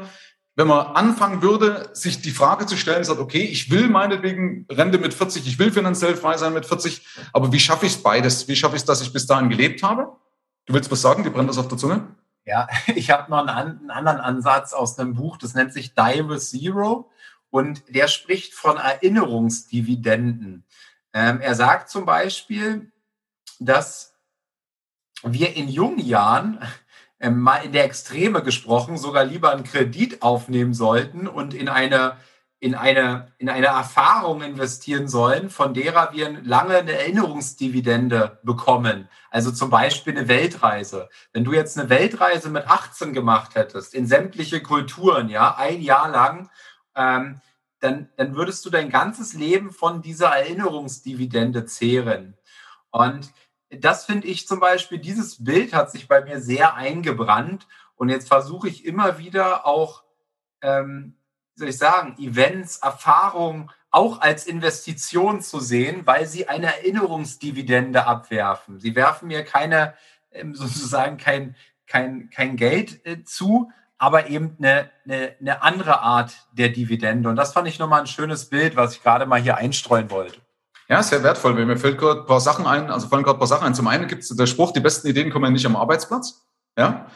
[0.56, 4.98] wenn man anfangen würde, sich die Frage zu stellen, sagt, okay, ich will meinetwegen Rente
[4.98, 8.48] mit 40, ich will finanziell frei sein mit 40, aber wie schaffe ich es beides?
[8.48, 10.16] Wie schaffe ich es, dass ich bis dahin gelebt habe?
[10.66, 11.24] Du willst was sagen?
[11.24, 12.14] Die brennt das auf der Zunge?
[12.44, 16.28] Ja, ich habe noch einen, einen, anderen Ansatz aus einem Buch, das nennt sich Die
[16.28, 17.10] with Zero
[17.50, 20.64] und der spricht von Erinnerungsdividenden.
[21.12, 22.92] Ähm, er sagt zum Beispiel,
[23.58, 24.14] dass
[25.22, 26.60] wir in jungen Jahren
[27.20, 32.16] ähm, mal in der Extreme gesprochen, sogar lieber einen Kredit aufnehmen sollten und in eine,
[32.58, 39.08] in eine, in eine Erfahrung investieren sollen, von derer wir lange eine Erinnerungsdividende bekommen.
[39.30, 41.08] Also zum Beispiel eine Weltreise.
[41.32, 46.08] Wenn du jetzt eine Weltreise mit 18 gemacht hättest, in sämtliche Kulturen, ja, ein Jahr
[46.08, 46.50] lang,
[46.96, 47.40] ähm,
[47.80, 52.36] dann, dann würdest du dein ganzes Leben von dieser Erinnerungsdividende zehren.
[52.90, 53.30] Und
[53.70, 57.66] das finde ich zum Beispiel, dieses Bild hat sich bei mir sehr eingebrannt.
[57.96, 60.02] Und jetzt versuche ich immer wieder auch,
[60.62, 61.14] ähm,
[61.54, 68.06] wie soll ich sagen, Events, Erfahrungen auch als Investition zu sehen, weil sie eine Erinnerungsdividende
[68.06, 68.78] abwerfen.
[68.78, 69.94] Sie werfen mir keine,
[70.32, 71.56] ähm, sozusagen kein,
[71.86, 77.28] kein, kein Geld äh, zu, aber eben eine, eine, eine andere Art der Dividende.
[77.28, 80.40] Und das fand ich nochmal ein schönes Bild, was ich gerade mal hier einstreuen wollte.
[80.90, 81.54] Ja, sehr wertvoll.
[81.54, 83.76] Mir fällt gerade ein paar Sachen ein, also fallen gerade ein paar Sachen ein.
[83.76, 86.44] Zum einen gibt es der Spruch, die besten Ideen kommen ja nicht am Arbeitsplatz.
[86.76, 87.06] Ja.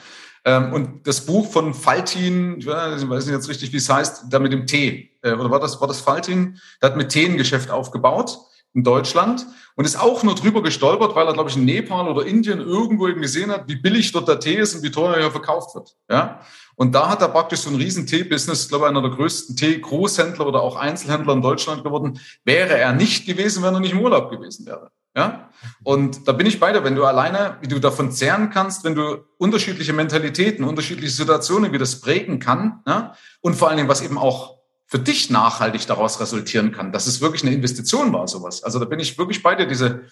[0.45, 4.39] Ähm, und das Buch von Faltin, ich weiß nicht jetzt richtig, wie es heißt, da
[4.39, 6.61] mit dem Tee, äh, oder war das, war das Faltin?
[6.81, 8.39] Der hat mit Tee ein Geschäft aufgebaut
[8.75, 12.27] in Deutschland und ist auch nur drüber gestolpert, weil er, glaube ich, in Nepal oder
[12.27, 15.31] Indien irgendwo eben gesehen hat, wie billig dort der Tee ist und wie teuer er
[15.31, 15.97] verkauft wird.
[16.11, 16.41] Ja?
[16.77, 20.47] Und da hat er praktisch so ein riesen Tee-Business, glaube ich, einer der größten Tee-Großhändler
[20.47, 22.19] oder auch Einzelhändler in Deutschland geworden.
[22.45, 24.91] Wäre er nicht gewesen, wenn er nicht im Urlaub gewesen wäre.
[25.17, 25.51] Ja?
[25.85, 28.97] Und da bin ich bei dir, wenn du alleine, wie du davon zehren kannst, wenn
[28.97, 33.15] du unterschiedliche Mentalitäten, unterschiedliche Situationen, wie das prägen kann, ja?
[33.41, 34.59] und vor allen Dingen, was eben auch
[34.95, 38.63] für dich nachhaltig daraus resultieren kann, dass es wirklich eine Investition war, sowas.
[38.63, 40.03] Also da bin ich wirklich bei dir, diese,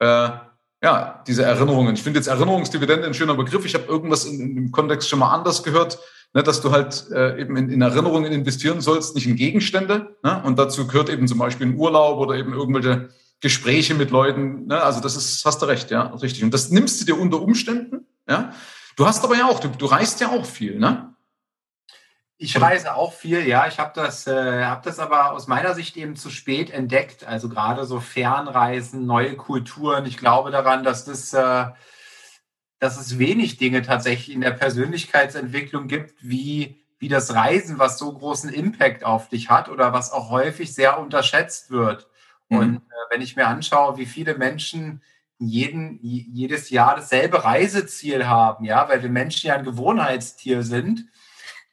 [0.00, 0.30] äh,
[0.82, 1.94] ja, diese Erinnerungen.
[1.94, 3.64] Ich finde jetzt Erinnerungsdividende ein schöner Begriff.
[3.64, 6.00] Ich habe irgendwas in, in, dem Kontext schon mal anders gehört,
[6.34, 10.16] ne, dass du halt äh, eben in, in Erinnerungen investieren sollst, nicht in Gegenstände.
[10.24, 10.42] Ne?
[10.44, 14.66] Und dazu gehört eben zum Beispiel ein Urlaub oder eben irgendwelche Gespräche mit Leuten.
[14.66, 14.82] Ne?
[14.82, 16.42] Also das ist, hast du recht, ja, richtig.
[16.42, 18.08] Und das nimmst du dir unter Umständen.
[18.28, 18.52] Ja.
[18.96, 21.11] Du hast aber ja auch, du, du reist ja auch viel, ne?
[22.42, 23.68] Ich reise auch viel, ja.
[23.68, 27.24] Ich habe das, äh, hab das aber aus meiner Sicht eben zu spät entdeckt.
[27.24, 30.06] Also gerade so Fernreisen, neue Kulturen.
[30.06, 31.66] Ich glaube daran, dass das, äh,
[32.80, 38.12] dass es wenig Dinge tatsächlich in der Persönlichkeitsentwicklung gibt, wie, wie das Reisen, was so
[38.12, 42.08] großen Impact auf dich hat oder was auch häufig sehr unterschätzt wird.
[42.48, 42.58] Mhm.
[42.58, 45.00] Und äh, wenn ich mir anschaue, wie viele Menschen
[45.38, 51.06] jeden, jedes Jahr dasselbe Reiseziel haben, ja, weil wir Menschen ja ein Gewohnheitstier sind,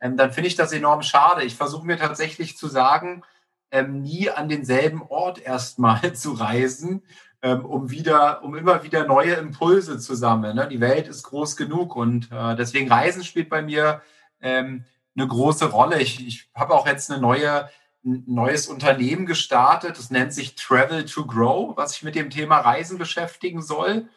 [0.01, 1.43] ähm, dann finde ich das enorm schade.
[1.43, 3.23] Ich versuche mir tatsächlich zu sagen,
[3.71, 7.03] ähm, nie an denselben Ort erstmal zu reisen,
[7.41, 10.55] ähm, um wieder, um immer wieder neue Impulse zu sammeln.
[10.55, 10.67] Ne?
[10.67, 14.01] Die Welt ist groß genug und äh, deswegen Reisen spielt bei mir
[14.41, 14.85] ähm,
[15.15, 16.01] eine große Rolle.
[16.01, 17.69] Ich, ich habe auch jetzt eine neue,
[18.03, 19.97] ein neues Unternehmen gestartet.
[19.97, 24.09] Das nennt sich Travel to Grow, was sich mit dem Thema Reisen beschäftigen soll.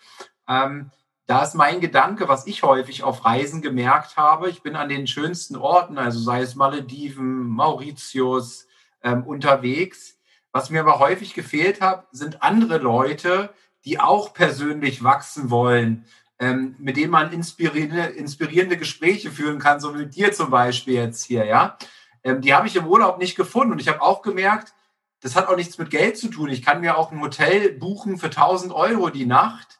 [0.49, 0.91] Ähm,
[1.27, 4.51] da ist mein Gedanke, was ich häufig auf Reisen gemerkt habe.
[4.51, 8.67] Ich bin an den schönsten Orten, also sei es Malediven, Mauritius,
[9.03, 10.19] ähm, unterwegs.
[10.51, 13.55] Was mir aber häufig gefehlt hat, sind andere Leute,
[13.85, 16.05] die auch persönlich wachsen wollen,
[16.39, 20.95] ähm, mit denen man inspirierende, inspirierende Gespräche führen kann, so wie mit dir zum Beispiel
[20.95, 21.79] jetzt hier, ja.
[22.25, 24.75] Ähm, die habe ich im Urlaub nicht gefunden und ich habe auch gemerkt,
[25.21, 26.49] das hat auch nichts mit Geld zu tun.
[26.49, 29.79] Ich kann mir auch ein Hotel buchen für 1000 Euro die Nacht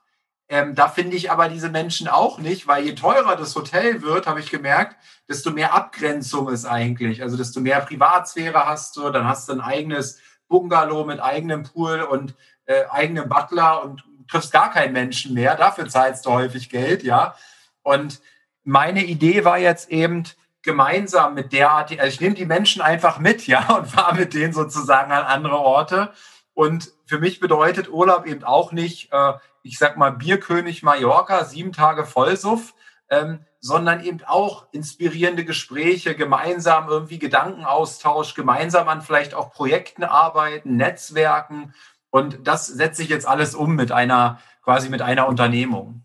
[0.53, 4.27] ähm, da finde ich aber diese Menschen auch nicht, weil je teurer das Hotel wird,
[4.27, 7.23] habe ich gemerkt, desto mehr Abgrenzung ist eigentlich.
[7.23, 12.03] Also desto mehr Privatsphäre hast du, dann hast du ein eigenes Bungalow mit eigenem Pool
[12.03, 12.35] und
[12.67, 15.57] äh, eigenem Butler und triffst gar keinen Menschen mehr.
[15.57, 17.35] Dafür zahlst du häufig Geld, ja.
[17.83, 18.21] Und
[18.63, 20.25] meine Idee war jetzt eben,
[20.61, 24.35] gemeinsam mit der Art, also ich nehme die Menschen einfach mit, ja, und fahre mit
[24.35, 26.13] denen sozusagen an andere Orte.
[26.53, 29.33] Und für mich bedeutet Urlaub eben auch nicht, äh,
[29.63, 32.75] ich sag mal, Bierkönig Mallorca, sieben Tage Vollsuff,
[33.09, 40.77] ähm, sondern eben auch inspirierende Gespräche, gemeinsam irgendwie Gedankenaustausch, gemeinsam an vielleicht auch Projekten arbeiten,
[40.77, 41.75] Netzwerken.
[42.11, 46.05] Und das setze ich jetzt alles um mit einer, quasi mit einer Unternehmung.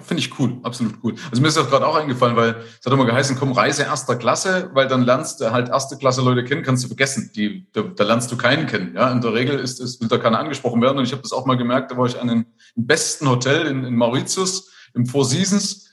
[0.00, 1.14] Finde ich cool, absolut cool.
[1.30, 4.16] Also mir ist das gerade auch eingefallen, weil es hat immer geheißen, komm, Reise erster
[4.16, 7.30] Klasse, weil dann lernst du halt erste Klasse Leute kennen, kannst du vergessen.
[7.36, 8.94] Die, da, da lernst du keinen kennen.
[8.96, 10.96] Ja, in der Regel ist es, will da keiner angesprochen werden.
[10.96, 13.84] Und ich habe das auch mal gemerkt, da war ich an einem besten Hotel in,
[13.84, 15.90] in Mauritius, im Four Seasons.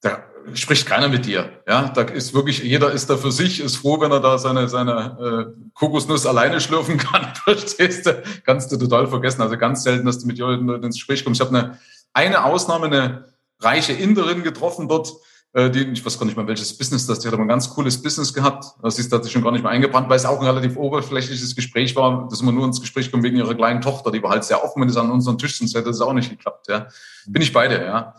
[0.00, 1.62] Da spricht keiner mit dir.
[1.68, 4.66] Ja, da ist wirklich, jeder ist da für sich, ist froh, wenn er da seine,
[4.70, 7.34] seine äh, Kokosnuss alleine schlürfen kann.
[7.44, 8.22] Verstehst du?
[8.46, 9.42] Kannst du total vergessen.
[9.42, 11.38] Also ganz selten, dass du mit Leuten ins Gespräch kommst.
[11.38, 11.78] Ich habe eine,
[12.14, 13.31] eine Ausnahme, eine
[13.62, 15.14] reiche Inderin getroffen dort,
[15.54, 17.68] äh, die, ich weiß gar nicht mal welches Business das, die hat aber ein ganz
[17.70, 18.64] cooles Business gehabt.
[18.82, 21.54] Das ist, hat sich schon gar nicht mehr eingebrannt, weil es auch ein relativ oberflächliches
[21.54, 24.44] Gespräch war, dass wir nur ins Gespräch kommen wegen ihrer kleinen Tochter, die war halt
[24.44, 26.88] sehr offen, wenn es an unseren Tisch sind, hätte das auch nicht geklappt, ja.
[27.26, 28.14] Bin ich beide, ja.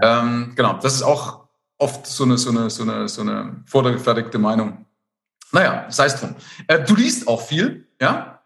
[0.00, 0.20] ja.
[0.20, 4.38] Ähm, genau, das ist auch oft so eine, so eine, so eine, so eine vorgefertigte
[4.38, 4.86] Meinung.
[5.52, 6.34] Naja, sei es drum.
[6.66, 8.42] Äh, du liest auch viel, ja.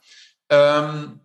[0.49, 1.21] Ähm,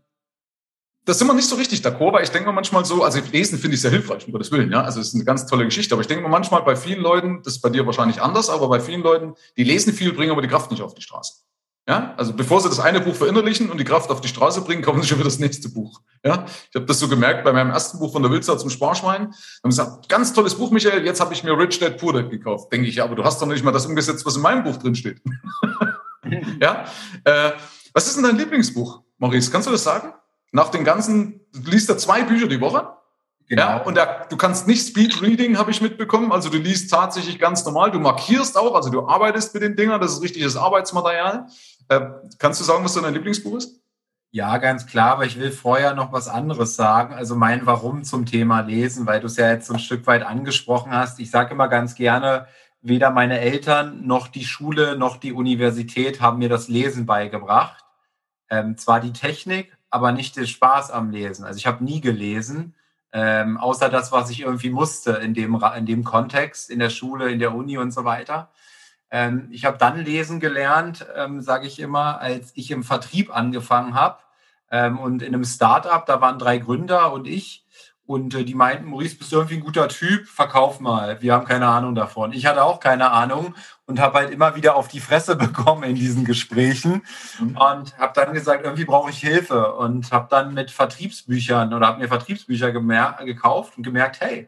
[1.07, 3.75] das sind wir nicht so richtig d'accord, weil ich denke manchmal so, also lesen finde
[3.75, 4.81] ich sehr hilfreich, um Gottes Willen, ja.
[4.81, 7.53] Also es ist eine ganz tolle Geschichte, aber ich denke manchmal bei vielen Leuten, das
[7.53, 10.49] ist bei dir wahrscheinlich anders, aber bei vielen Leuten, die lesen viel, bringen aber die
[10.49, 11.35] Kraft nicht auf die Straße.
[11.87, 14.81] Ja, also bevor sie das eine Buch verinnerlichen und die Kraft auf die Straße bringen,
[14.83, 16.01] kommen sie schon wieder das nächste Buch.
[16.25, 19.27] Ja, ich habe das so gemerkt bei meinem ersten Buch von der Wilzer zum Sparschwein.
[19.27, 21.05] Haben gesagt, ganz tolles Buch, Michael.
[21.05, 22.73] Jetzt habe ich mir Rich Dad Poor Dad gekauft.
[22.73, 24.75] Denke ich, ja, aber du hast doch nicht mal das umgesetzt, was in meinem Buch
[24.75, 25.21] drin steht.
[26.61, 26.83] ja,
[27.23, 27.51] äh,
[27.93, 29.49] was ist denn dein Lieblingsbuch, Maurice?
[29.49, 30.13] Kannst du das sagen?
[30.57, 32.89] Nach den ganzen, du liest da zwei Bücher die Woche.
[33.47, 33.61] Genau.
[33.61, 36.31] Ja, und da, du kannst nicht Speed Reading, habe ich mitbekommen.
[36.31, 37.91] Also du liest tatsächlich ganz normal.
[37.91, 40.01] Du markierst auch, also du arbeitest mit den Dingern.
[40.01, 41.45] Das ist richtiges Arbeitsmaterial.
[41.89, 41.99] Äh,
[42.39, 43.79] kannst du sagen, was dein Lieblingsbuch ist?
[44.31, 47.13] Ja, ganz klar, aber ich will vorher noch was anderes sagen.
[47.13, 50.23] Also mein Warum zum Thema Lesen, weil du es ja jetzt so ein Stück weit
[50.23, 51.19] angesprochen hast.
[51.19, 52.47] Ich sage immer ganz gerne,
[52.81, 57.85] weder meine Eltern noch die Schule noch die Universität haben mir das Lesen beigebracht.
[58.49, 61.45] Ähm, zwar die Technik, aber nicht den Spaß am Lesen.
[61.45, 62.75] Also ich habe nie gelesen,
[63.13, 67.31] ähm, außer das, was ich irgendwie musste in dem, in dem Kontext, in der Schule,
[67.31, 68.49] in der Uni und so weiter.
[69.09, 73.95] Ähm, ich habe dann lesen gelernt, ähm, sage ich immer, als ich im Vertrieb angefangen
[73.95, 74.19] habe
[74.69, 77.65] ähm, und in einem Startup, da waren drei Gründer und ich.
[78.07, 81.21] Und äh, die meinten, Maurice, bist du irgendwie ein guter Typ, verkauf mal.
[81.21, 82.31] Wir haben keine Ahnung davon.
[82.31, 83.53] Ich hatte auch keine Ahnung
[83.85, 87.03] und habe halt immer wieder auf die Fresse bekommen in diesen Gesprächen
[87.37, 87.57] mhm.
[87.57, 91.99] und habe dann gesagt, irgendwie brauche ich Hilfe und habe dann mit Vertriebsbüchern oder habe
[91.99, 94.47] mir Vertriebsbücher gekauft und gemerkt, hey,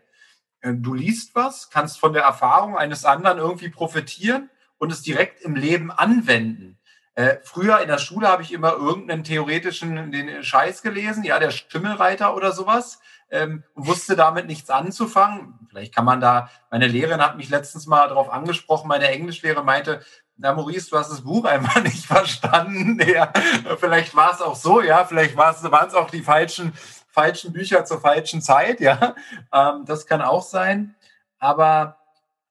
[0.61, 5.41] äh, du liest was, kannst von der Erfahrung eines anderen irgendwie profitieren und es direkt
[5.41, 6.77] im Leben anwenden.
[7.15, 11.51] Äh, früher in der Schule habe ich immer irgendeinen theoretischen den Scheiß gelesen, ja, der
[11.51, 15.53] Stimmelreiter oder sowas ähm, und wusste damit nichts anzufangen.
[15.69, 20.01] Vielleicht kann man da, meine Lehrerin hat mich letztens mal darauf angesprochen, meine Englischlehrerin meinte,
[20.37, 22.99] na Maurice, du hast das Buch einfach nicht verstanden.
[23.09, 23.31] Ja,
[23.79, 25.55] vielleicht war es auch so, ja, vielleicht waren
[25.87, 26.73] es auch die falschen,
[27.09, 29.15] falschen Bücher zur falschen Zeit, ja.
[29.53, 30.95] Ähm, das kann auch sein.
[31.39, 31.97] Aber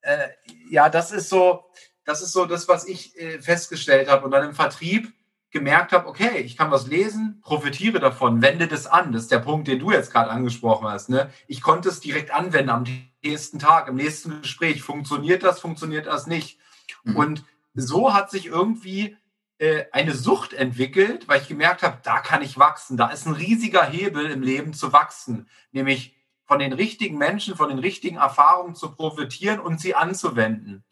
[0.03, 0.29] äh,
[0.71, 1.65] ja, das ist so,
[2.05, 4.25] das ist so das, was ich äh, festgestellt habe.
[4.25, 5.13] Und dann im Vertrieb
[5.51, 9.13] gemerkt habe, okay, ich kann was lesen, profitiere davon, wende das an.
[9.13, 11.09] Das ist der Punkt, den du jetzt gerade angesprochen hast.
[11.09, 11.31] Ne?
[11.47, 12.85] Ich konnte es direkt anwenden am
[13.23, 14.83] nächsten Tag, im nächsten Gespräch.
[14.83, 16.59] Funktioniert das, funktioniert das nicht?
[17.05, 17.17] Mhm.
[17.17, 19.17] Und so hat sich irgendwie
[19.59, 22.97] äh, eine Sucht entwickelt, weil ich gemerkt habe, da kann ich wachsen.
[22.97, 27.69] Da ist ein riesiger Hebel im Leben zu wachsen, nämlich von den richtigen Menschen, von
[27.69, 30.85] den richtigen Erfahrungen zu profitieren und sie anzuwenden.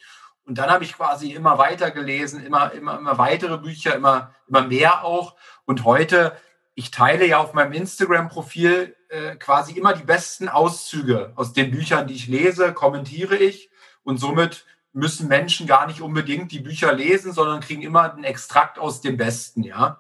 [0.47, 4.63] Und dann habe ich quasi immer weiter gelesen, immer, immer, immer weitere Bücher, immer, immer
[4.63, 5.35] mehr auch.
[5.65, 6.37] Und heute,
[6.75, 12.07] ich teile ja auf meinem Instagram-Profil äh, quasi immer die besten Auszüge aus den Büchern,
[12.07, 13.71] die ich lese, kommentiere ich.
[14.05, 18.79] Und somit müssen Menschen gar nicht unbedingt die Bücher lesen, sondern kriegen immer einen Extrakt
[18.79, 19.99] aus dem Besten, ja.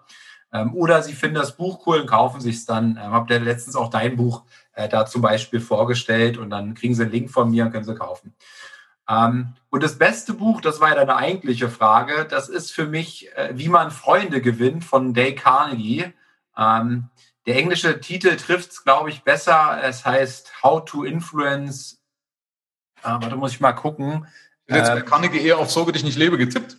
[0.52, 2.98] Ähm, oder sie finden das Buch cool und kaufen sich es dann.
[3.02, 6.94] Ähm, habt ihr letztens auch dein Buch äh, da zum Beispiel vorgestellt und dann kriegen
[6.94, 8.32] sie einen Link von mir und können sie kaufen.
[9.08, 13.34] Ähm, und das beste Buch, das war ja deine eigentliche Frage, das ist für mich
[13.36, 16.12] äh, Wie man Freunde gewinnt von Dale Carnegie.
[16.56, 17.10] Ähm,
[17.46, 19.78] der englische Titel trifft es, glaube ich, besser.
[19.82, 22.02] Es heißt How to Influence.
[23.02, 24.26] Äh, warte, muss ich mal gucken.
[24.68, 26.76] Jetzt ähm, Carnegie eher auf Sorge dich nicht lebe getippt.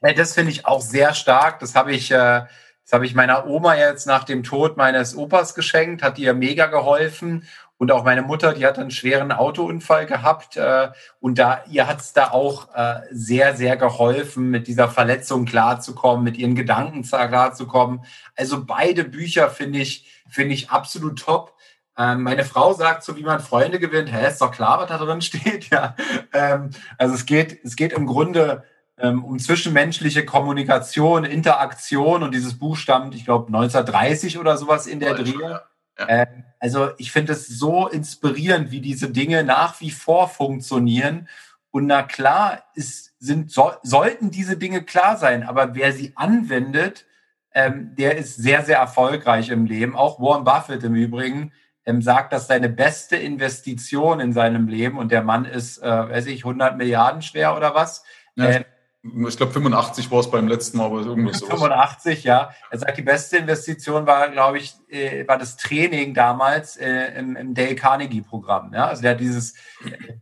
[0.00, 1.60] Das finde ich auch sehr stark.
[1.60, 2.44] Das habe ich, äh,
[2.84, 6.66] das habe ich meiner Oma jetzt nach dem Tod meines Opas geschenkt, hat ihr mega
[6.66, 7.48] geholfen.
[7.76, 10.56] Und auch meine Mutter, die hat einen schweren Autounfall gehabt.
[10.56, 15.44] Äh, und da, ihr hat es da auch äh, sehr, sehr geholfen, mit dieser Verletzung
[15.44, 18.04] klarzukommen, mit ihren Gedanken klarzukommen.
[18.36, 21.54] Also beide Bücher finde ich, finde ich absolut top.
[21.96, 24.12] Ähm, meine Frau sagt so, wie man Freunde gewinnt.
[24.12, 25.70] Hä, ist doch klar, was da drin steht.
[25.70, 25.96] Ja.
[26.32, 28.64] Ähm, also es geht, es geht im Grunde
[28.98, 35.00] ähm, um zwischenmenschliche Kommunikation, Interaktion und dieses Buch stammt, ich glaube, 1930 oder sowas in
[35.00, 35.34] der Dreh.
[35.40, 35.62] Ja.
[35.98, 36.26] Ja.
[36.58, 41.28] also ich finde es so inspirierend, wie diese Dinge nach wie vor funktionieren.
[41.70, 47.06] Und na klar, ist, sind, so, sollten diese Dinge klar sein, aber wer sie anwendet,
[47.52, 49.96] ähm, der ist sehr, sehr erfolgreich im Leben.
[49.96, 51.52] Auch Warren Buffett im Übrigen
[51.86, 56.26] ähm, sagt, dass seine beste Investition in seinem Leben, und der Mann ist, äh, weiß
[56.26, 58.04] ich, 100 Milliarden schwer oder was,
[58.36, 58.46] ja.
[58.46, 58.64] äh,
[59.04, 61.46] ich glaube 85 war es beim letzten Mal, aber irgendwie so.
[61.46, 62.50] 85, ja.
[62.70, 67.36] Er sagt, die beste Investition war, glaube ich, äh, war das Training damals äh, im,
[67.36, 68.72] im Dale Carnegie Programm.
[68.72, 68.86] Ja?
[68.86, 69.54] Also der hat dieses,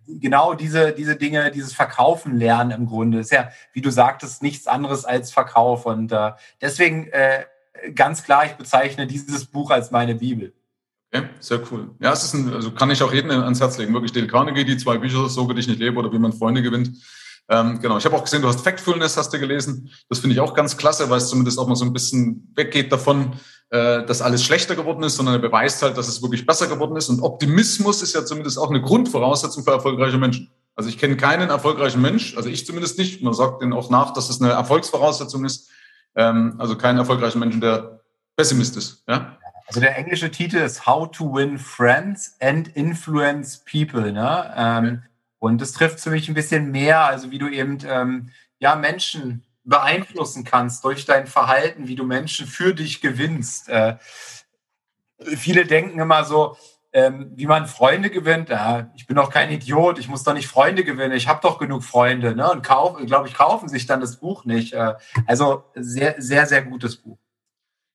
[0.09, 3.21] genau diese, diese Dinge, dieses Verkaufen lernen im Grunde.
[3.21, 5.87] Ist ja, wie du sagtest, nichts anderes als Verkauf.
[5.87, 7.45] Und äh, deswegen äh,
[7.95, 10.55] ganz klar, ich bezeichne dieses Buch als meine Bibel.
[11.15, 11.91] Okay, sehr cool.
[12.01, 13.93] Ja, es ist ein, also kann ich auch jedem ans Herz legen.
[13.93, 16.63] Wirklich Dale Carnegie, die zwei Bücher, So will ich nicht leben oder wie man Freunde
[16.63, 16.97] gewinnt
[17.49, 19.91] ähm, genau, ich habe auch gesehen, du hast Factfulness, hast du gelesen.
[20.09, 22.93] Das finde ich auch ganz klasse, weil es zumindest auch mal so ein bisschen weggeht
[22.93, 23.35] davon,
[23.71, 26.97] äh, dass alles schlechter geworden ist, sondern er beweist halt, dass es wirklich besser geworden
[26.97, 27.09] ist.
[27.09, 30.51] Und Optimismus ist ja zumindest auch eine Grundvoraussetzung für erfolgreiche Menschen.
[30.75, 33.23] Also ich kenne keinen erfolgreichen Mensch, also ich zumindest nicht.
[33.23, 35.69] Man sagt denen auch nach, dass es eine Erfolgsvoraussetzung ist.
[36.15, 38.01] Ähm, also keinen erfolgreichen Menschen, der
[38.37, 39.05] Pessimist ist.
[39.09, 39.37] Ja?
[39.67, 44.13] Also der englische Titel ist How to Win Friends and Influence People.
[44.13, 44.55] Ne?
[44.57, 45.03] Ähm,
[45.43, 48.31] und das trifft für mich ein bisschen mehr, also wie du eben ähm,
[48.61, 53.69] ja, Menschen beeinflussen kannst durch dein Verhalten, wie du Menschen für dich gewinnst.
[53.69, 53.97] Äh,
[55.19, 56.57] viele denken immer so,
[56.93, 58.51] ähm, wie man Freunde gewinnt.
[58.51, 61.59] Ja, ich bin doch kein Idiot, ich muss doch nicht Freunde gewinnen, ich habe doch
[61.59, 62.37] genug Freunde.
[62.37, 62.49] Ne?
[62.49, 64.75] Und glaube ich, kaufen sich dann das Buch nicht.
[64.75, 64.95] Äh,
[65.27, 67.19] also sehr, sehr, sehr gutes Buch.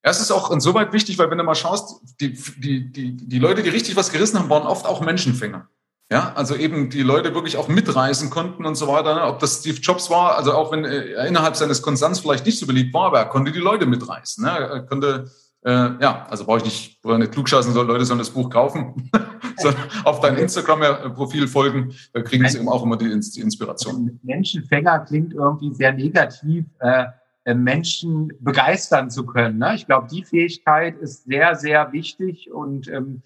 [0.04, 3.40] Ja, es ist auch insoweit wichtig, weil wenn du mal schaust, die, die, die, die
[3.40, 5.70] Leute, die richtig was gerissen haben, waren oft auch Menschenfänger.
[6.10, 9.16] Ja, also eben die Leute wirklich auch mitreisen konnten und so weiter.
[9.16, 9.24] Ne?
[9.24, 12.66] Ob das Steve Jobs war, also auch wenn er innerhalb seines Konzerns vielleicht nicht so
[12.66, 14.46] beliebt war, aber er konnte die Leute mitreißen.
[14.46, 14.52] Ne?
[14.52, 15.26] Er konnte,
[15.66, 19.12] äh, ja, also brauche ich nicht, brauche nicht klugscheißen, soll Leute sollen das Buch kaufen,
[19.58, 24.18] sondern auf dein Instagram-Profil folgen, da kriegen sie eben auch immer die, die Inspiration.
[24.24, 26.66] Menschenfänger klingt irgendwie sehr negativ.
[26.80, 27.04] Äh,
[27.44, 29.58] äh Menschen begeistern zu können.
[29.58, 29.76] Ne?
[29.76, 33.24] Ich glaube, die Fähigkeit ist sehr, sehr wichtig und ähm,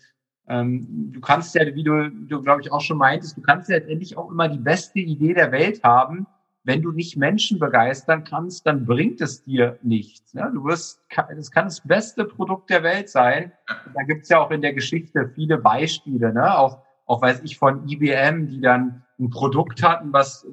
[0.48, 3.78] ähm, du kannst ja, wie du, du glaube ich auch schon meintest, du kannst ja
[3.78, 6.28] letztendlich auch immer die beste Idee der Welt haben.
[6.64, 10.36] Wenn du nicht Menschen begeistern kannst, dann bringt es dir nichts.
[10.36, 10.52] Ne?
[10.54, 11.02] Du wirst,
[11.38, 13.52] es kann das beste Produkt der Welt sein.
[13.96, 16.56] Da gibt es ja auch in der Geschichte viele Beispiele, ne?
[16.58, 20.46] auch, auch weiß ich von IBM, die dann ein Produkt hatten, was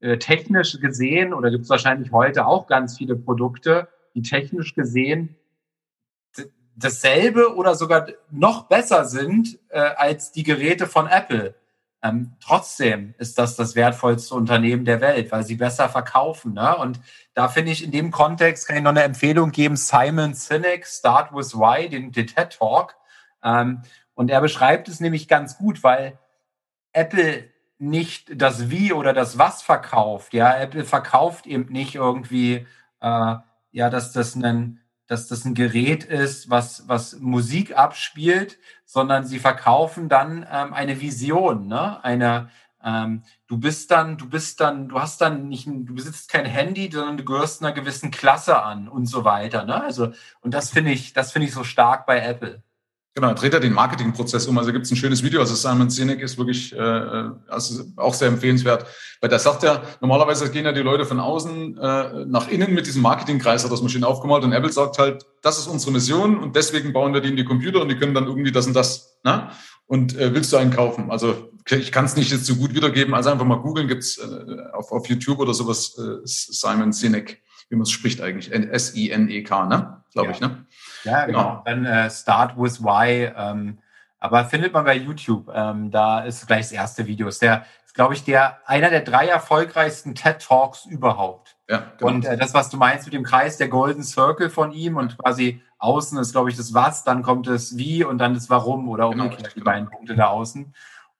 [0.00, 5.37] äh, technisch gesehen, oder gibt es wahrscheinlich heute auch ganz viele Produkte, die technisch gesehen
[6.78, 11.54] dasselbe oder sogar noch besser sind äh, als die Geräte von Apple.
[12.00, 16.54] Ähm, trotzdem ist das das wertvollste Unternehmen der Welt, weil sie besser verkaufen.
[16.54, 16.76] Ne?
[16.76, 17.00] Und
[17.34, 21.34] da finde ich in dem Kontext kann ich noch eine Empfehlung geben: Simon Sinek, Start
[21.34, 22.94] with Why, den, den TED Talk.
[23.42, 23.82] Ähm,
[24.14, 26.18] und er beschreibt es nämlich ganz gut, weil
[26.92, 27.44] Apple
[27.78, 30.34] nicht das Wie oder das Was verkauft.
[30.34, 32.66] Ja, Apple verkauft eben nicht irgendwie,
[33.00, 33.34] äh,
[33.72, 39.40] ja, dass das ein dass das ein Gerät ist, was, was Musik abspielt, sondern sie
[39.40, 42.02] verkaufen dann ähm, eine Vision, ne?
[42.04, 42.50] Eine,
[42.84, 46.90] ähm, du bist dann, du bist dann, du hast dann nicht, du besitzt kein Handy,
[46.92, 49.64] sondern du gehörst einer gewissen Klasse an und so weiter.
[49.64, 49.82] Ne?
[49.82, 52.62] Also, und das finde ich, das finde ich so stark bei Apple.
[53.18, 54.56] Genau, dreht er den Marketingprozess um.
[54.58, 55.40] Also gibt es ein schönes Video.
[55.40, 56.78] Also Simon Sinek ist wirklich äh,
[57.48, 58.86] also auch sehr empfehlenswert,
[59.20, 62.86] weil der sagt ja, normalerweise gehen ja die Leute von außen äh, nach innen mit
[62.86, 66.54] diesem Marketingkreis, hat das Maschine aufgemalt und Apple sagt halt, das ist unsere Mission und
[66.54, 69.18] deswegen bauen wir die in die Computer und die können dann irgendwie das und das.
[69.24, 69.50] Ne?
[69.86, 71.10] Und äh, willst du einen kaufen?
[71.10, 74.72] Also ich kann es nicht jetzt so gut wiedergeben, also einfach mal googeln, gibt's äh,
[74.74, 80.04] auf, auf YouTube oder sowas äh, Simon Sinek, wie man es spricht eigentlich, S-I-N-E-K, ne?
[80.12, 80.34] Glaube ja.
[80.34, 80.66] ich, ne?
[81.04, 81.38] Ja, genau.
[81.38, 81.62] genau.
[81.64, 83.32] Dann äh, Start with Why.
[83.36, 83.78] Ähm,
[84.20, 85.50] aber findet man bei YouTube.
[85.54, 87.28] Ähm, da ist gleich das erste Video.
[87.28, 91.56] Ist der, ist, glaube ich, der einer der drei erfolgreichsten TED Talks überhaupt.
[91.68, 92.10] Ja, genau.
[92.10, 95.18] Und äh, das, was du meinst mit dem Kreis, der Golden Circle von ihm und
[95.18, 98.88] quasi außen ist, glaube ich, das Was, dann kommt das Wie und dann das Warum
[98.88, 100.74] oder genau, umgekehrt genau, die beiden Punkte da außen.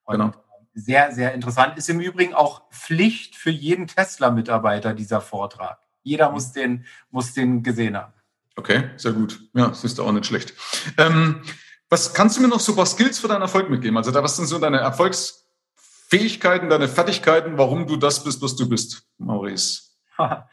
[0.05, 0.33] Und genau.
[0.75, 1.79] sehr, sehr interessant.
[1.79, 5.79] Ist im Übrigen auch Pflicht für jeden Tesla-Mitarbeiter dieser Vortrag.
[6.03, 6.35] Jeder mhm.
[6.35, 8.13] muss den, muss den gesehen haben.
[8.59, 9.39] Okay, sehr gut.
[9.55, 10.53] Ja, das ist auch nicht schlecht.
[10.99, 11.43] Ähm,
[11.89, 13.97] was kannst du mir noch so paar Skills für deinen Erfolg mitgeben?
[13.97, 19.05] Also, was sind so deine Erfolgsfähigkeiten, deine Fertigkeiten, warum du das bist, was du bist,
[19.19, 19.83] Maurice?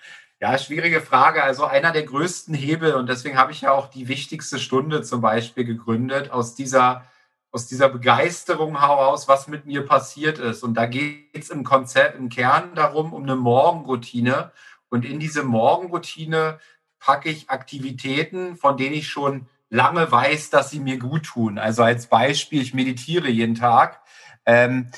[0.41, 1.41] Ja, schwierige Frage.
[1.43, 5.21] Also einer der größten Hebel und deswegen habe ich ja auch die wichtigste Stunde zum
[5.21, 7.05] Beispiel gegründet aus dieser
[7.51, 10.61] aus dieser Begeisterung heraus, was mit mir passiert ist.
[10.61, 14.51] Und da geht es im Konzept, im Kern darum, um eine Morgenroutine.
[14.89, 16.59] Und in diese Morgenroutine
[17.05, 21.59] packe ich Aktivitäten, von denen ich schon lange weiß, dass sie mir gut tun.
[21.59, 24.01] Also als Beispiel, ich meditiere jeden Tag.
[24.47, 24.89] Ähm,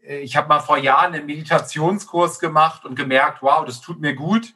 [0.00, 4.54] ich habe mal vor Jahren einen Meditationskurs gemacht und gemerkt, wow, das tut mir gut,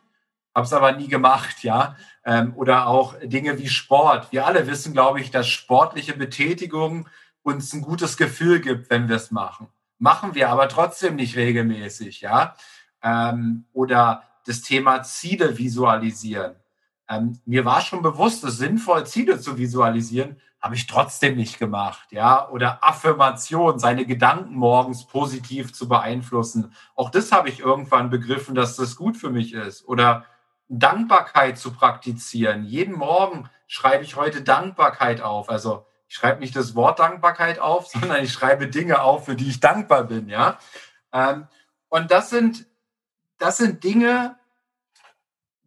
[0.55, 1.97] habe es aber nie gemacht, ja.
[2.25, 4.31] Ähm, oder auch Dinge wie Sport.
[4.31, 7.09] Wir alle wissen, glaube ich, dass sportliche Betätigung
[7.43, 9.67] uns ein gutes Gefühl gibt, wenn wir es machen.
[9.99, 12.55] Machen wir aber trotzdem nicht regelmäßig, ja.
[13.03, 16.62] Ähm, oder das Thema Ziele visualisieren.
[17.09, 22.13] Ähm, mir war schon bewusst, es sinnvoll, Ziele zu visualisieren, habe ich trotzdem nicht gemacht,
[22.13, 22.49] ja.
[22.49, 26.73] Oder Affirmation, seine Gedanken morgens positiv zu beeinflussen.
[26.95, 29.87] Auch das habe ich irgendwann begriffen, dass das gut für mich ist.
[29.89, 30.25] Oder
[30.69, 32.65] Dankbarkeit zu praktizieren.
[32.65, 35.51] Jeden Morgen schreibe ich heute Dankbarkeit auf.
[35.51, 39.49] Also ich schreibe nicht das Wort Dankbarkeit auf, sondern ich schreibe Dinge auf, für die
[39.49, 40.59] ich dankbar bin, ja.
[41.13, 41.49] Ähm,
[41.89, 42.67] und das sind,
[43.39, 44.37] das sind Dinge,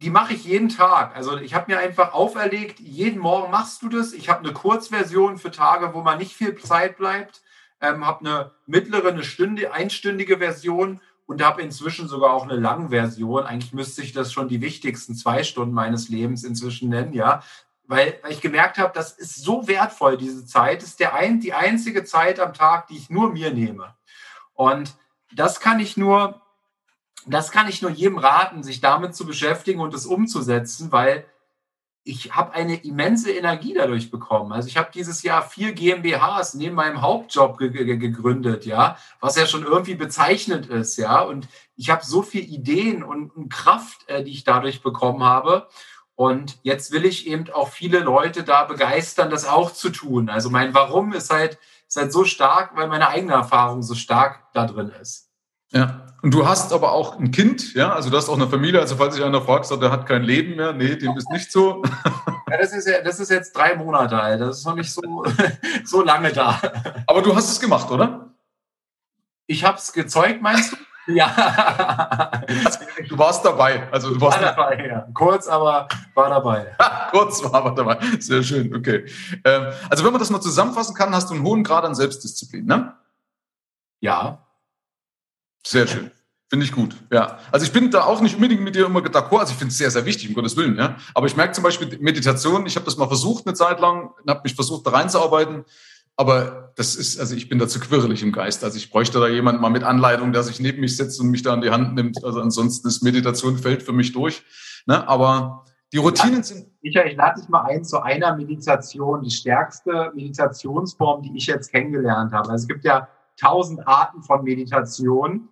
[0.05, 1.15] die mache ich jeden Tag.
[1.15, 4.13] Also ich habe mir einfach auferlegt, jeden Morgen machst du das.
[4.13, 7.41] Ich habe eine Kurzversion für Tage, wo man nicht viel Zeit bleibt.
[7.81, 12.89] Ähm, habe eine mittlere, eine Stünde, einstündige Version und habe inzwischen sogar auch eine lange
[12.89, 13.45] Version.
[13.45, 17.41] Eigentlich müsste ich das schon die wichtigsten zwei Stunden meines Lebens inzwischen nennen, ja.
[17.87, 20.83] Weil, weil ich gemerkt habe, das ist so wertvoll, diese Zeit.
[20.83, 23.95] Das ist der ein, die einzige Zeit am Tag, die ich nur mir nehme.
[24.53, 24.93] Und
[25.33, 26.44] das kann ich nur
[27.25, 31.25] das kann ich nur jedem raten, sich damit zu beschäftigen und es umzusetzen, weil
[32.07, 34.53] ich habe eine immense Energie dadurch bekommen.
[34.53, 39.35] Also ich habe dieses Jahr vier GmbHs neben meinem Hauptjob ge ge gegründet, ja, was
[39.35, 41.21] ja schon irgendwie bezeichnend ist, ja.
[41.21, 45.67] Und ich habe so viele Ideen und, und Kraft, äh, die ich dadurch bekommen habe.
[46.13, 50.29] Und jetzt will ich eben auch viele Leute da begeistern, das auch zu tun.
[50.29, 51.57] Also mein Warum ist halt,
[51.87, 55.24] ist halt so stark, weil meine eigene Erfahrung so stark da drin ist.
[55.75, 56.01] Ja.
[56.21, 58.95] Und du hast aber auch ein Kind, ja, also du hast auch eine Familie, also
[58.95, 61.83] falls sich einer fragt, der hat kein Leben mehr, nee, dem ist nicht so.
[62.47, 65.01] Ja, das ist, ja, das ist jetzt drei Monate alt, das ist noch nicht so,
[65.83, 66.61] so lange da.
[67.07, 68.29] Aber du hast es gemacht, oder?
[69.47, 70.77] Ich habe es gezeugt, meinst du?
[71.07, 72.41] Ja.
[73.07, 73.87] Du warst dabei.
[73.91, 75.07] Also du warst war dabei, ja.
[75.13, 76.75] Kurz, aber war dabei.
[77.11, 77.99] Kurz war aber dabei.
[78.19, 79.05] Sehr schön, okay.
[79.43, 82.65] Ähm, also wenn man das mal zusammenfassen kann, hast du einen hohen Grad an Selbstdisziplin,
[82.65, 82.93] ne?
[83.99, 84.44] Ja.
[85.65, 86.11] Sehr schön.
[86.47, 87.39] Finde ich gut, ja.
[87.51, 89.39] Also ich bin da auch nicht unbedingt mit dir immer d'accord.
[89.39, 90.95] Also ich finde es sehr, sehr wichtig, um Gottes Willen, ja.
[91.15, 94.41] Aber ich merke zum Beispiel Meditation, ich habe das mal versucht eine Zeit lang, habe
[94.43, 95.65] mich versucht da reinzuarbeiten.
[96.17, 98.63] Aber das ist, also ich bin da zu quirlig im Geist.
[98.63, 101.41] Also ich bräuchte da jemand mal mit Anleitung, der sich neben mich setzt und mich
[101.41, 102.23] da an die Hand nimmt.
[102.23, 104.43] Also ansonsten ist Meditation fällt für mich durch.
[104.85, 105.05] Ne?
[105.07, 106.67] Aber die Routinen sind.
[106.81, 111.71] Michael, ich lade dich mal ein zu einer Meditation, die stärkste Meditationsform, die ich jetzt
[111.71, 112.49] kennengelernt habe.
[112.49, 113.07] Also es gibt ja
[113.39, 115.49] tausend Arten von Meditation.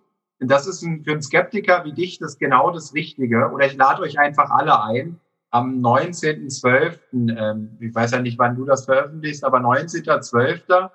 [0.48, 3.50] Das ist ein, für einen Skeptiker wie dich das genau das Richtige.
[3.52, 5.20] Oder ich lade euch einfach alle ein.
[5.50, 10.90] Am 19.12., ähm, ich weiß ja nicht, wann du das veröffentlichst, aber 19.12.,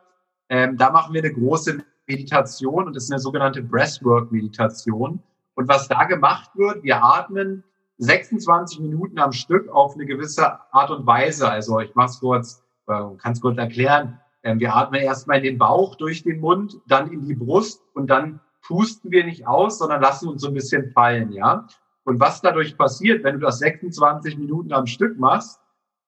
[0.50, 1.78] ähm, da machen wir eine große
[2.08, 5.22] Meditation und das ist eine sogenannte Breathwork-Meditation.
[5.56, 7.64] Und was da gemacht wird, wir atmen
[8.00, 11.50] 26 Minuten am Stück auf eine gewisse Art und Weise.
[11.50, 14.20] Also ich mache es kurz, äh, kann es kurz erklären.
[14.44, 18.08] Ähm, wir atmen erstmal in den Bauch durch den Mund, dann in die Brust und
[18.08, 21.68] dann pusten wir nicht aus, sondern lassen uns so ein bisschen fallen, ja.
[22.04, 25.60] Und was dadurch passiert, wenn du das 26 Minuten am Stück machst,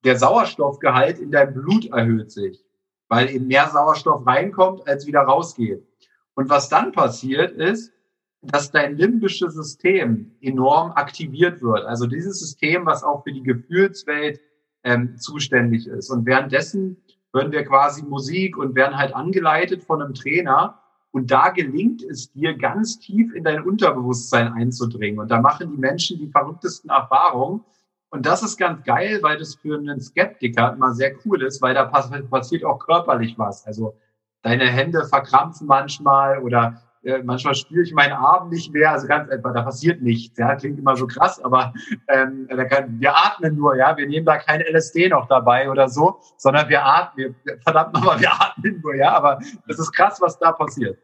[0.03, 2.63] der Sauerstoffgehalt in deinem Blut erhöht sich,
[3.07, 5.85] weil eben mehr Sauerstoff reinkommt, als wieder rausgeht.
[6.33, 7.93] Und was dann passiert ist,
[8.41, 11.85] dass dein limbisches System enorm aktiviert wird.
[11.85, 14.39] Also dieses System, was auch für die Gefühlswelt
[14.83, 16.09] ähm, zuständig ist.
[16.09, 16.97] Und währenddessen
[17.33, 20.81] hören wir quasi Musik und werden halt angeleitet von einem Trainer.
[21.11, 25.19] Und da gelingt es dir, ganz tief in dein Unterbewusstsein einzudringen.
[25.19, 27.63] Und da machen die Menschen die verrücktesten Erfahrungen.
[28.09, 31.73] Und das ist ganz geil, weil das für einen Skeptiker immer sehr cool ist, weil
[31.73, 33.65] da passiert auch körperlich was.
[33.65, 33.95] Also
[34.41, 39.29] deine Hände verkrampfen manchmal oder äh, manchmal spüre ich meinen Arm nicht mehr, also ganz
[39.29, 41.73] einfach, da passiert nichts, ja, klingt immer so krass, aber
[42.07, 45.89] ähm, da kann, wir atmen nur, ja, wir nehmen da kein LSD noch dabei oder
[45.89, 50.21] so, sondern wir atmen, wir, verdammt nochmal, wir atmen nur, ja, aber das ist krass,
[50.21, 50.99] was da passiert.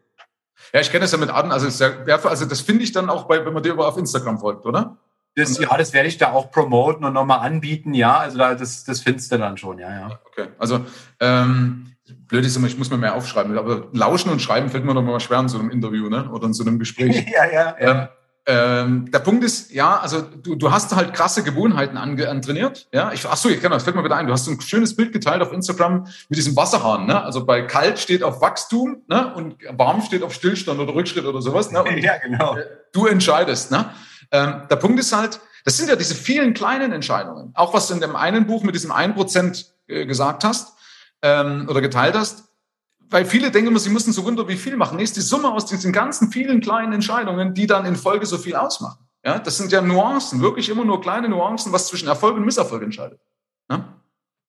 [0.73, 3.45] Ja, ich kenne das ja mit Atmen, also, also das finde ich dann auch bei,
[3.45, 4.97] wenn man dir auf Instagram folgt, oder?
[5.35, 8.83] Das, ja, das werde ich da auch promoten und nochmal anbieten, ja, also da, das,
[8.83, 10.19] das findest du dann schon, ja, ja.
[10.25, 10.85] Okay, also
[11.19, 11.95] ähm,
[12.27, 13.57] blöd ist immer, ich muss mir mehr aufschreiben.
[13.57, 16.29] Aber lauschen und schreiben fällt mir doch mal schwer in so einem Interview, ne?
[16.31, 17.25] Oder in so einem Gespräch.
[17.33, 17.75] ja, ja.
[17.79, 18.07] Ähm,
[18.49, 22.87] ähm, der Punkt ist, ja, also du, du hast halt krasse Gewohnheiten antrainiert.
[22.93, 24.25] Ja, ich, ach so, ich kann das fällt mir wieder ein.
[24.25, 27.05] Du hast so ein schönes Bild geteilt auf Instagram mit diesem Wasserhahn.
[27.07, 27.21] Ne?
[27.21, 29.33] Also bei kalt steht auf Wachstum ne?
[29.33, 31.73] und warm steht auf Stillstand oder Rückschritt oder sowas.
[31.73, 31.83] Ne?
[31.83, 32.55] Und ja, genau.
[32.55, 33.69] Äh, du entscheidest.
[33.69, 33.89] Ne?
[34.31, 37.51] Ähm, der Punkt ist halt, das sind ja diese vielen kleinen Entscheidungen.
[37.53, 40.76] Auch was du in dem einen Buch mit diesem 1% äh, gesagt hast
[41.21, 42.47] ähm, oder geteilt hast
[43.09, 44.97] weil viele denken immer, sie müssen so wunder wie viel machen.
[44.97, 48.37] Nee, ist die Summe aus diesen ganzen vielen kleinen Entscheidungen, die dann in Folge so
[48.37, 49.07] viel ausmachen.
[49.23, 52.83] Ja, das sind ja Nuancen, wirklich immer nur kleine Nuancen, was zwischen Erfolg und Misserfolg
[52.83, 53.19] entscheidet.
[53.69, 53.85] Ja,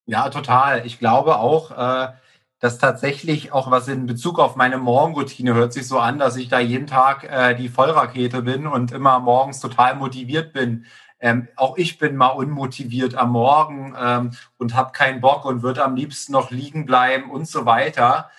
[0.07, 0.87] ja total.
[0.87, 2.13] Ich glaube auch, äh,
[2.61, 6.49] dass tatsächlich auch was in Bezug auf meine Morgenroutine hört sich so an, dass ich
[6.49, 10.85] da jeden Tag äh, die Vollrakete bin und immer morgens total motiviert bin.
[11.21, 15.85] Ähm, auch ich bin mal unmotiviert am Morgen ähm, und habe keinen Bock und würde
[15.85, 18.31] am liebsten noch liegen bleiben und so weiter.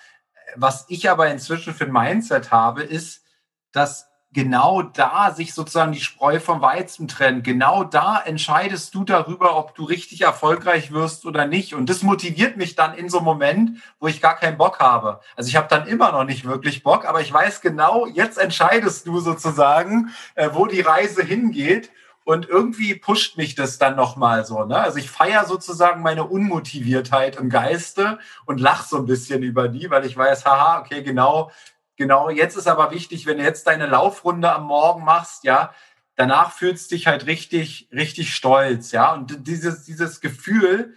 [0.56, 3.24] Was ich aber inzwischen für ein Mindset habe, ist,
[3.72, 7.44] dass genau da sich sozusagen die Spreu vom Weizen trennt.
[7.44, 11.74] Genau da entscheidest du darüber, ob du richtig erfolgreich wirst oder nicht.
[11.74, 15.20] Und das motiviert mich dann in so einem Moment, wo ich gar keinen Bock habe.
[15.36, 19.06] Also ich habe dann immer noch nicht wirklich Bock, aber ich weiß genau, jetzt entscheidest
[19.06, 21.90] du sozusagen, äh, wo die Reise hingeht.
[22.24, 24.64] Und irgendwie pusht mich das dann nochmal so.
[24.64, 24.76] Ne?
[24.76, 29.90] Also ich feiere sozusagen meine Unmotiviertheit im Geiste und lach so ein bisschen über die,
[29.90, 31.50] weil ich weiß, haha, okay, genau,
[31.96, 32.30] genau.
[32.30, 35.74] Jetzt ist aber wichtig, wenn du jetzt deine Laufrunde am Morgen machst, ja,
[36.14, 39.12] danach fühlst du dich halt richtig, richtig stolz, ja.
[39.12, 40.94] Und dieses, dieses Gefühl,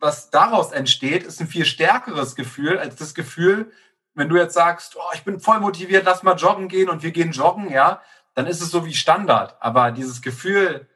[0.00, 3.70] was daraus entsteht, ist ein viel stärkeres Gefühl als das Gefühl,
[4.14, 7.12] wenn du jetzt sagst, oh, ich bin voll motiviert, lass mal joggen gehen und wir
[7.12, 8.02] gehen joggen, ja,
[8.34, 9.56] dann ist es so wie Standard.
[9.60, 10.88] Aber dieses Gefühl,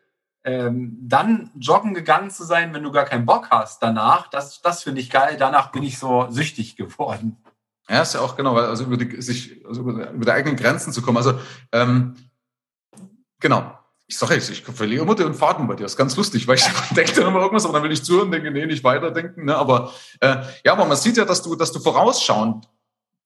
[0.45, 4.84] ähm, dann joggen gegangen zu sein, wenn du gar keinen Bock hast danach, das, das
[4.84, 5.37] finde ich geil.
[5.39, 7.37] Danach bin ich so süchtig geworden.
[7.89, 10.93] Ja, ist ja auch genau, also über die, sich, also über, über die eigenen Grenzen
[10.93, 11.16] zu kommen.
[11.18, 11.39] Also,
[11.72, 12.16] ähm,
[13.41, 13.78] genau.
[14.09, 15.82] Ich sage jetzt, ich verliere immer den Faden bei dir.
[15.82, 16.64] Das ist ganz lustig, weil ich
[16.97, 19.47] denke dann immer irgendwas, aber dann will ich zuhören, denke, nee, nicht weiterdenken.
[19.47, 19.57] Ne?
[19.57, 22.68] Aber äh, ja, aber man sieht ja, dass du, dass du vorausschauend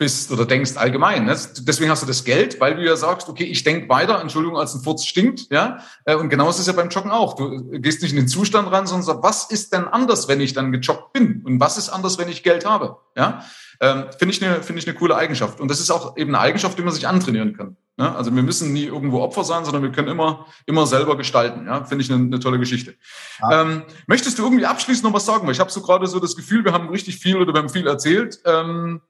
[0.00, 1.26] bist oder denkst allgemein.
[1.26, 1.38] Ne?
[1.60, 4.74] Deswegen hast du das Geld, weil du ja sagst, okay, ich denk weiter, Entschuldigung, als
[4.74, 5.52] ein Furz stinkt.
[5.52, 5.80] ja.
[6.06, 7.36] Äh, und genauso ist es ja beim Joggen auch.
[7.36, 10.54] Du gehst nicht in den Zustand ran, sondern sagst, was ist denn anders, wenn ich
[10.54, 11.42] dann gejoggt bin?
[11.44, 12.96] Und was ist anders, wenn ich Geld habe?
[13.14, 13.44] Ja.
[13.82, 15.60] Ähm, Finde ich, eine finde ich eine coole Eigenschaft.
[15.60, 17.76] Und das ist auch eben eine Eigenschaft, die man sich antrainieren kann.
[17.98, 18.14] Ne?
[18.16, 21.66] Also wir müssen nie irgendwo Opfer sein, sondern wir können immer, immer selber gestalten.
[21.66, 21.84] Ja?
[21.84, 22.94] Finde ich eine, eine tolle Geschichte.
[23.42, 23.62] Ja.
[23.62, 25.46] Ähm, möchtest du irgendwie abschließend noch was sagen?
[25.46, 27.68] Weil ich habe so gerade so das Gefühl, wir haben richtig viel oder wir haben
[27.68, 28.40] viel erzählt.
[28.46, 29.02] Ähm,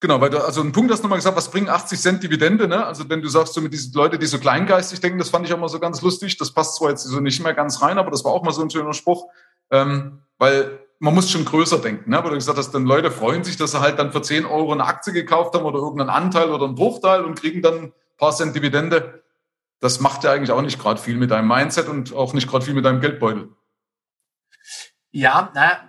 [0.00, 2.86] Genau, weil du, also ein Punkt hast nochmal gesagt, was bringen 80 Cent Dividende, ne?
[2.86, 5.52] Also wenn du sagst, so mit diesen Leuten, die so kleingeistig denken, das fand ich
[5.52, 6.36] auch mal so ganz lustig.
[6.36, 8.62] Das passt zwar jetzt so nicht mehr ganz rein, aber das war auch mal so
[8.62, 9.26] ein schöner Spruch.
[9.70, 12.22] Ähm, weil man muss schon größer denken, ne?
[12.22, 14.72] Weil du gesagt hast, dann Leute freuen sich, dass sie halt dann für 10 Euro
[14.72, 18.32] eine Aktie gekauft haben oder irgendeinen Anteil oder einen Bruchteil und kriegen dann ein paar
[18.32, 19.24] Cent Dividende.
[19.80, 22.64] Das macht ja eigentlich auch nicht gerade viel mit deinem Mindset und auch nicht gerade
[22.64, 23.48] viel mit deinem Geldbeutel.
[25.10, 25.80] Ja, naja,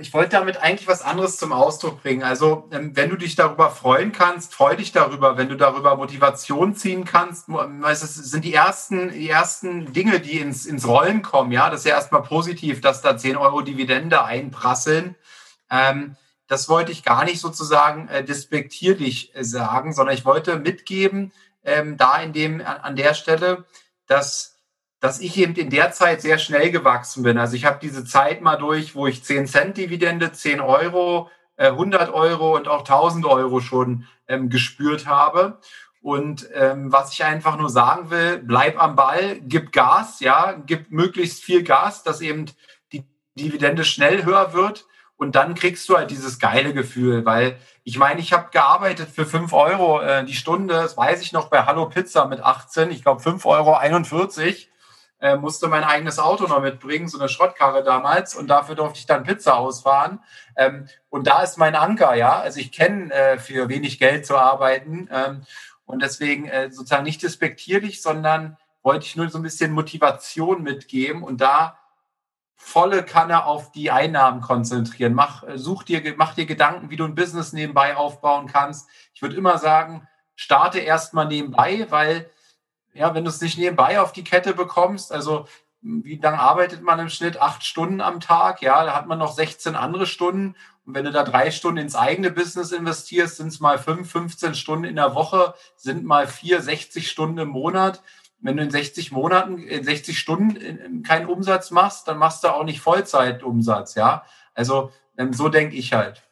[0.00, 2.22] ich wollte damit eigentlich was anderes zum Ausdruck bringen.
[2.22, 5.36] Also, ähm, wenn du dich darüber freuen kannst, freu dich darüber.
[5.36, 7.48] Wenn du darüber Motivation ziehen kannst,
[7.90, 11.52] es sind die ersten, die ersten Dinge, die ins, ins Rollen kommen.
[11.52, 15.14] Ja, das ist ja erstmal positiv, dass da 10 Euro Dividende einprasseln.
[15.70, 16.16] Ähm,
[16.46, 21.32] das wollte ich gar nicht sozusagen äh, despektierlich äh, sagen, sondern ich wollte mitgeben,
[21.64, 23.64] ähm, da in dem, an der Stelle,
[24.06, 24.53] dass
[25.04, 27.36] dass ich eben in der Zeit sehr schnell gewachsen bin.
[27.36, 31.28] Also ich habe diese Zeit mal durch, wo ich 10 Cent Dividende, 10 Euro,
[31.58, 35.58] 100 äh, Euro und auch 1000 Euro schon ähm, gespürt habe.
[36.00, 40.90] Und ähm, was ich einfach nur sagen will, bleib am Ball, gib Gas, ja, gib
[40.90, 42.46] möglichst viel Gas, dass eben
[42.90, 44.86] die Dividende schnell höher wird.
[45.16, 49.26] Und dann kriegst du halt dieses geile Gefühl, weil ich meine, ich habe gearbeitet für
[49.26, 53.02] 5 Euro äh, die Stunde, das weiß ich noch bei Hallo Pizza mit 18, ich
[53.02, 54.73] glaube 5,41 Euro
[55.20, 59.06] äh, musste mein eigenes Auto noch mitbringen, so eine Schrottkarre damals, und dafür durfte ich
[59.06, 60.20] dann Pizza ausfahren.
[60.56, 62.40] Ähm, und da ist mein Anker, ja.
[62.40, 65.42] Also ich kenne äh, für wenig Geld zu arbeiten ähm,
[65.86, 71.22] und deswegen äh, sozusagen nicht despektierlich, sondern wollte ich nur so ein bisschen Motivation mitgeben
[71.22, 71.78] und da
[72.56, 75.14] volle Kanne auf die Einnahmen konzentrieren.
[75.14, 78.88] Mach, äh, such dir, mach dir Gedanken, wie du ein Business nebenbei aufbauen kannst.
[79.12, 82.30] Ich würde immer sagen, starte erstmal nebenbei, weil
[82.94, 85.46] ja, wenn du es nicht nebenbei auf die Kette bekommst, also
[85.82, 87.42] wie lange arbeitet man im Schnitt?
[87.42, 90.56] Acht Stunden am Tag, ja, da hat man noch 16 andere Stunden.
[90.86, 94.54] Und wenn du da drei Stunden ins eigene Business investierst, sind es mal fünf, 15
[94.54, 98.02] Stunden in der Woche, sind mal vier, 60 Stunden im Monat.
[98.40, 102.64] Wenn du in 60 Monaten, in 60 Stunden keinen Umsatz machst, dann machst du auch
[102.64, 104.24] nicht Vollzeitumsatz, ja.
[104.54, 106.22] Also ähm, so denke ich halt.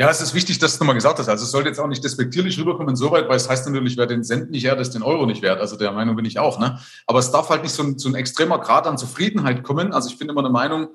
[0.00, 1.28] Ja, es ist wichtig, dass du nochmal gesagt hast.
[1.28, 4.24] Also es sollte jetzt auch nicht despektierlich rüberkommen insoweit, weil es heißt natürlich, wer den
[4.24, 5.60] Cent nicht her, ist den Euro nicht wert.
[5.60, 6.58] Also der Meinung bin ich auch.
[6.58, 6.80] Ne?
[7.06, 9.92] Aber es darf halt nicht so ein, so ein extremer Grad an Zufriedenheit kommen.
[9.92, 10.88] Also ich bin immer der Meinung,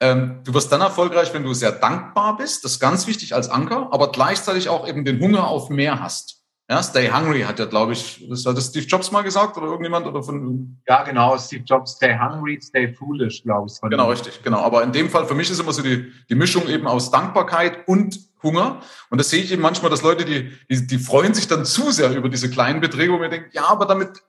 [0.00, 2.62] ähm, du wirst dann erfolgreich, wenn du sehr dankbar bist.
[2.62, 6.41] Das ist ganz wichtig als Anker, aber gleichzeitig auch eben den Hunger auf mehr hast.
[6.72, 9.66] Ja, Stay Hungry hat ja, glaube ich, das hat das Steve Jobs mal gesagt oder
[9.66, 10.78] irgendjemand oder von.
[10.88, 13.78] Ja, genau, Steve Jobs, Stay Hungry, Stay Foolish, glaube ich.
[13.90, 14.60] Genau, richtig, genau.
[14.60, 17.86] Aber in dem Fall, für mich ist immer so die, die Mischung eben aus Dankbarkeit
[17.86, 18.80] und Hunger.
[19.10, 21.90] Und das sehe ich eben manchmal, dass Leute, die, die, die freuen sich dann zu
[21.90, 24.22] sehr über diese kleinen Beträge, wo mir denken, ja, aber damit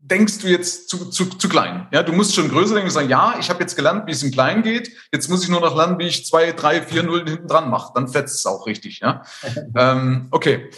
[0.00, 1.86] denkst du jetzt zu, zu, zu klein.
[1.92, 4.24] Ja, du musst schon größer denken und sagen, ja, ich habe jetzt gelernt, wie es
[4.24, 4.90] in klein geht.
[5.12, 7.92] Jetzt muss ich nur noch lernen, wie ich zwei, drei, vier Nullen hinten dran mache.
[7.94, 8.98] Dann fetzt es auch richtig.
[8.98, 9.22] Ja,
[9.76, 10.70] ähm, okay.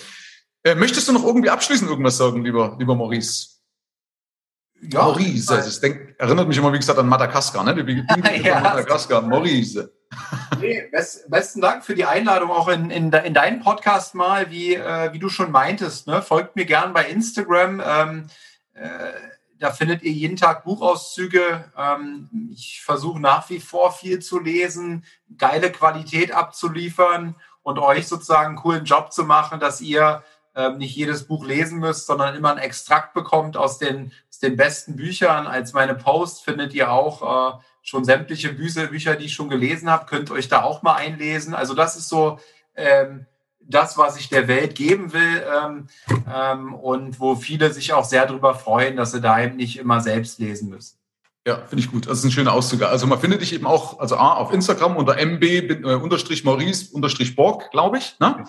[0.66, 3.50] Äh, möchtest du noch irgendwie abschließend irgendwas sagen, lieber, lieber Maurice?
[4.80, 7.84] Ja, Maurice, also ich denk, erinnert mich immer, wie gesagt, an Madagaskar, ne?
[7.84, 8.04] Die
[8.42, 9.94] ja, Madagaskar, Maurice.
[10.58, 14.74] Nee, best, besten Dank für die Einladung auch in, in, in deinen Podcast mal, wie,
[14.74, 16.08] äh, wie du schon meintest.
[16.08, 16.20] Ne?
[16.20, 17.80] Folgt mir gern bei Instagram.
[17.86, 18.26] Ähm,
[18.74, 19.12] äh,
[19.60, 21.70] da findet ihr jeden Tag Buchauszüge.
[21.78, 25.04] Ähm, ich versuche nach wie vor viel zu lesen,
[25.38, 30.24] geile Qualität abzuliefern und euch sozusagen einen coolen Job zu machen, dass ihr
[30.56, 34.56] ähm, nicht jedes Buch lesen müsst, sondern immer ein Extrakt bekommt aus den, aus den
[34.56, 35.46] besten Büchern.
[35.46, 39.90] Als meine Post findet ihr auch äh, schon sämtliche Bücher, Bücher, die ich schon gelesen
[39.90, 41.54] habe, könnt euch da auch mal einlesen.
[41.54, 42.40] Also das ist so
[42.74, 43.26] ähm,
[43.60, 45.88] das, was ich der Welt geben will ähm,
[46.32, 50.00] ähm, und wo viele sich auch sehr darüber freuen, dass sie da eben nicht immer
[50.00, 50.96] selbst lesen müssen.
[51.46, 52.08] Ja, finde ich gut.
[52.08, 52.82] Das ist ein schöner Auszug.
[52.82, 58.16] Also man findet dich eben auch, also A, auf Instagram unter mb-maurice-borg, äh, glaube ich.
[58.18, 58.42] Ne?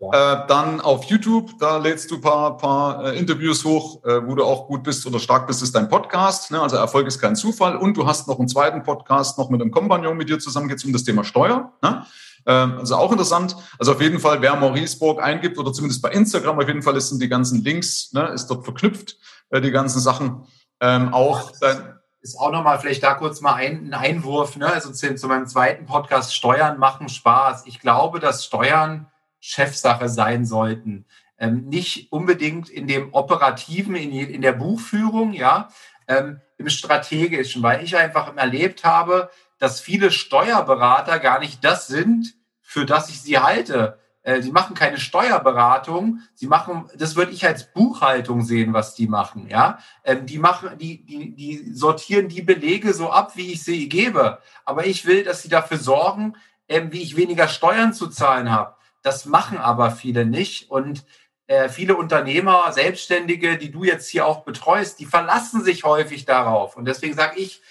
[0.00, 4.34] Äh, dann auf YouTube, da lädst du ein paar, paar äh, Interviews hoch, äh, wo
[4.34, 6.50] du auch gut bist oder stark bist, ist dein Podcast.
[6.50, 6.60] Ne?
[6.60, 7.76] Also Erfolg ist kein Zufall.
[7.76, 10.84] Und du hast noch einen zweiten Podcast, noch mit einem Kompagnon mit dir zusammen, geht
[10.84, 11.72] um das Thema Steuer.
[11.82, 12.04] Ne?
[12.46, 13.54] Ähm, also auch interessant.
[13.78, 17.00] Also auf jeden Fall, wer Maurice Borg eingibt oder zumindest bei Instagram, auf jeden Fall
[17.00, 19.18] sind die ganzen Links, ne, ist dort verknüpft,
[19.50, 20.42] äh, die ganzen Sachen.
[20.80, 24.66] Ähm, auch dein, ist auch nochmal vielleicht da kurz mal ein, ein Einwurf, ne?
[24.66, 27.64] also zu, zu, meinem zweiten Podcast, Steuern machen Spaß.
[27.66, 29.10] Ich glaube, dass Steuern
[29.40, 31.06] Chefsache sein sollten.
[31.38, 35.68] Ähm, nicht unbedingt in dem Operativen, in, in der Buchführung, ja,
[36.06, 42.34] ähm, im Strategischen, weil ich einfach erlebt habe, dass viele Steuerberater gar nicht das sind,
[42.60, 43.98] für das ich sie halte.
[44.22, 49.06] Äh, sie machen keine Steuerberatung, sie machen, das würde ich als Buchhaltung sehen, was die
[49.06, 49.78] machen, ja.
[50.04, 54.40] Ähm, die machen, die, die, die sortieren die Belege so ab, wie ich sie gebe.
[54.64, 56.36] Aber ich will, dass sie dafür sorgen,
[56.68, 58.76] ähm, wie ich weniger Steuern zu zahlen habe.
[59.02, 60.70] Das machen aber viele nicht.
[60.70, 61.04] Und
[61.46, 66.76] äh, viele Unternehmer, Selbstständige, die du jetzt hier auch betreust, die verlassen sich häufig darauf.
[66.76, 67.62] Und deswegen sage ich,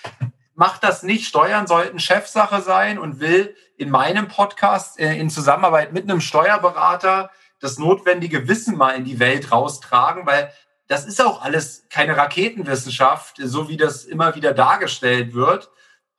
[0.55, 1.27] macht das nicht.
[1.27, 7.31] Steuern sollten Chefsache sein und will in meinem Podcast äh, in Zusammenarbeit mit einem Steuerberater
[7.59, 10.51] das notwendige Wissen mal in die Welt raustragen, weil
[10.87, 15.69] das ist auch alles keine Raketenwissenschaft, so wie das immer wieder dargestellt wird.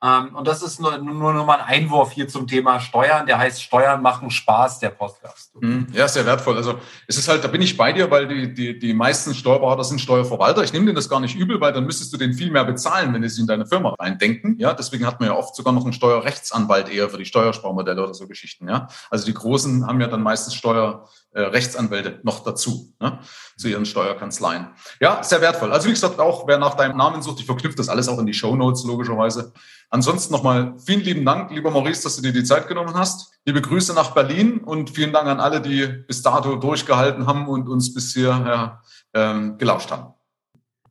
[0.03, 3.27] Ähm, und das ist nur, nur, nur mal ein Einwurf hier zum Thema Steuern.
[3.27, 5.51] Der heißt Steuern machen Spaß, der Podcast.
[5.61, 5.87] Mhm.
[5.93, 6.57] Ja, sehr wertvoll.
[6.57, 9.83] Also es ist halt, da bin ich bei dir, weil die, die, die meisten Steuerberater
[9.83, 10.63] sind Steuerverwalter.
[10.63, 13.13] Ich nehme denen das gar nicht übel, weil dann müsstest du den viel mehr bezahlen,
[13.13, 14.57] wenn sie in deine Firma reindenken.
[14.57, 18.13] Ja, deswegen hat man ja oft sogar noch einen Steuerrechtsanwalt eher für die Steuersparmodelle oder
[18.15, 18.67] so Geschichten.
[18.67, 23.19] Ja, also die Großen haben ja dann meistens Steuer äh, Rechtsanwälte noch dazu, ne,
[23.57, 24.67] zu ihren Steuerkanzleien.
[24.99, 25.71] Ja, sehr wertvoll.
[25.71, 28.25] Also wie gesagt, auch wer nach deinem Namen sucht, ich verknüpfe das alles auch in
[28.25, 29.53] die Show Notes logischerweise.
[29.89, 33.33] Ansonsten nochmal vielen lieben Dank, lieber Maurice, dass du dir die Zeit genommen hast.
[33.45, 37.69] Liebe Grüße nach Berlin und vielen Dank an alle, die bis dato durchgehalten haben und
[37.69, 38.81] uns bis hier ja,
[39.13, 40.13] ähm, gelauscht haben.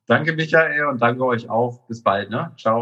[0.07, 1.86] Danke, Michael, und danke euch auch.
[1.86, 2.30] Bis bald.
[2.30, 2.51] Ne?
[2.59, 2.80] Ciao.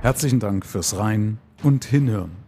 [0.00, 2.47] Herzlichen Dank fürs Rein und Hinhören.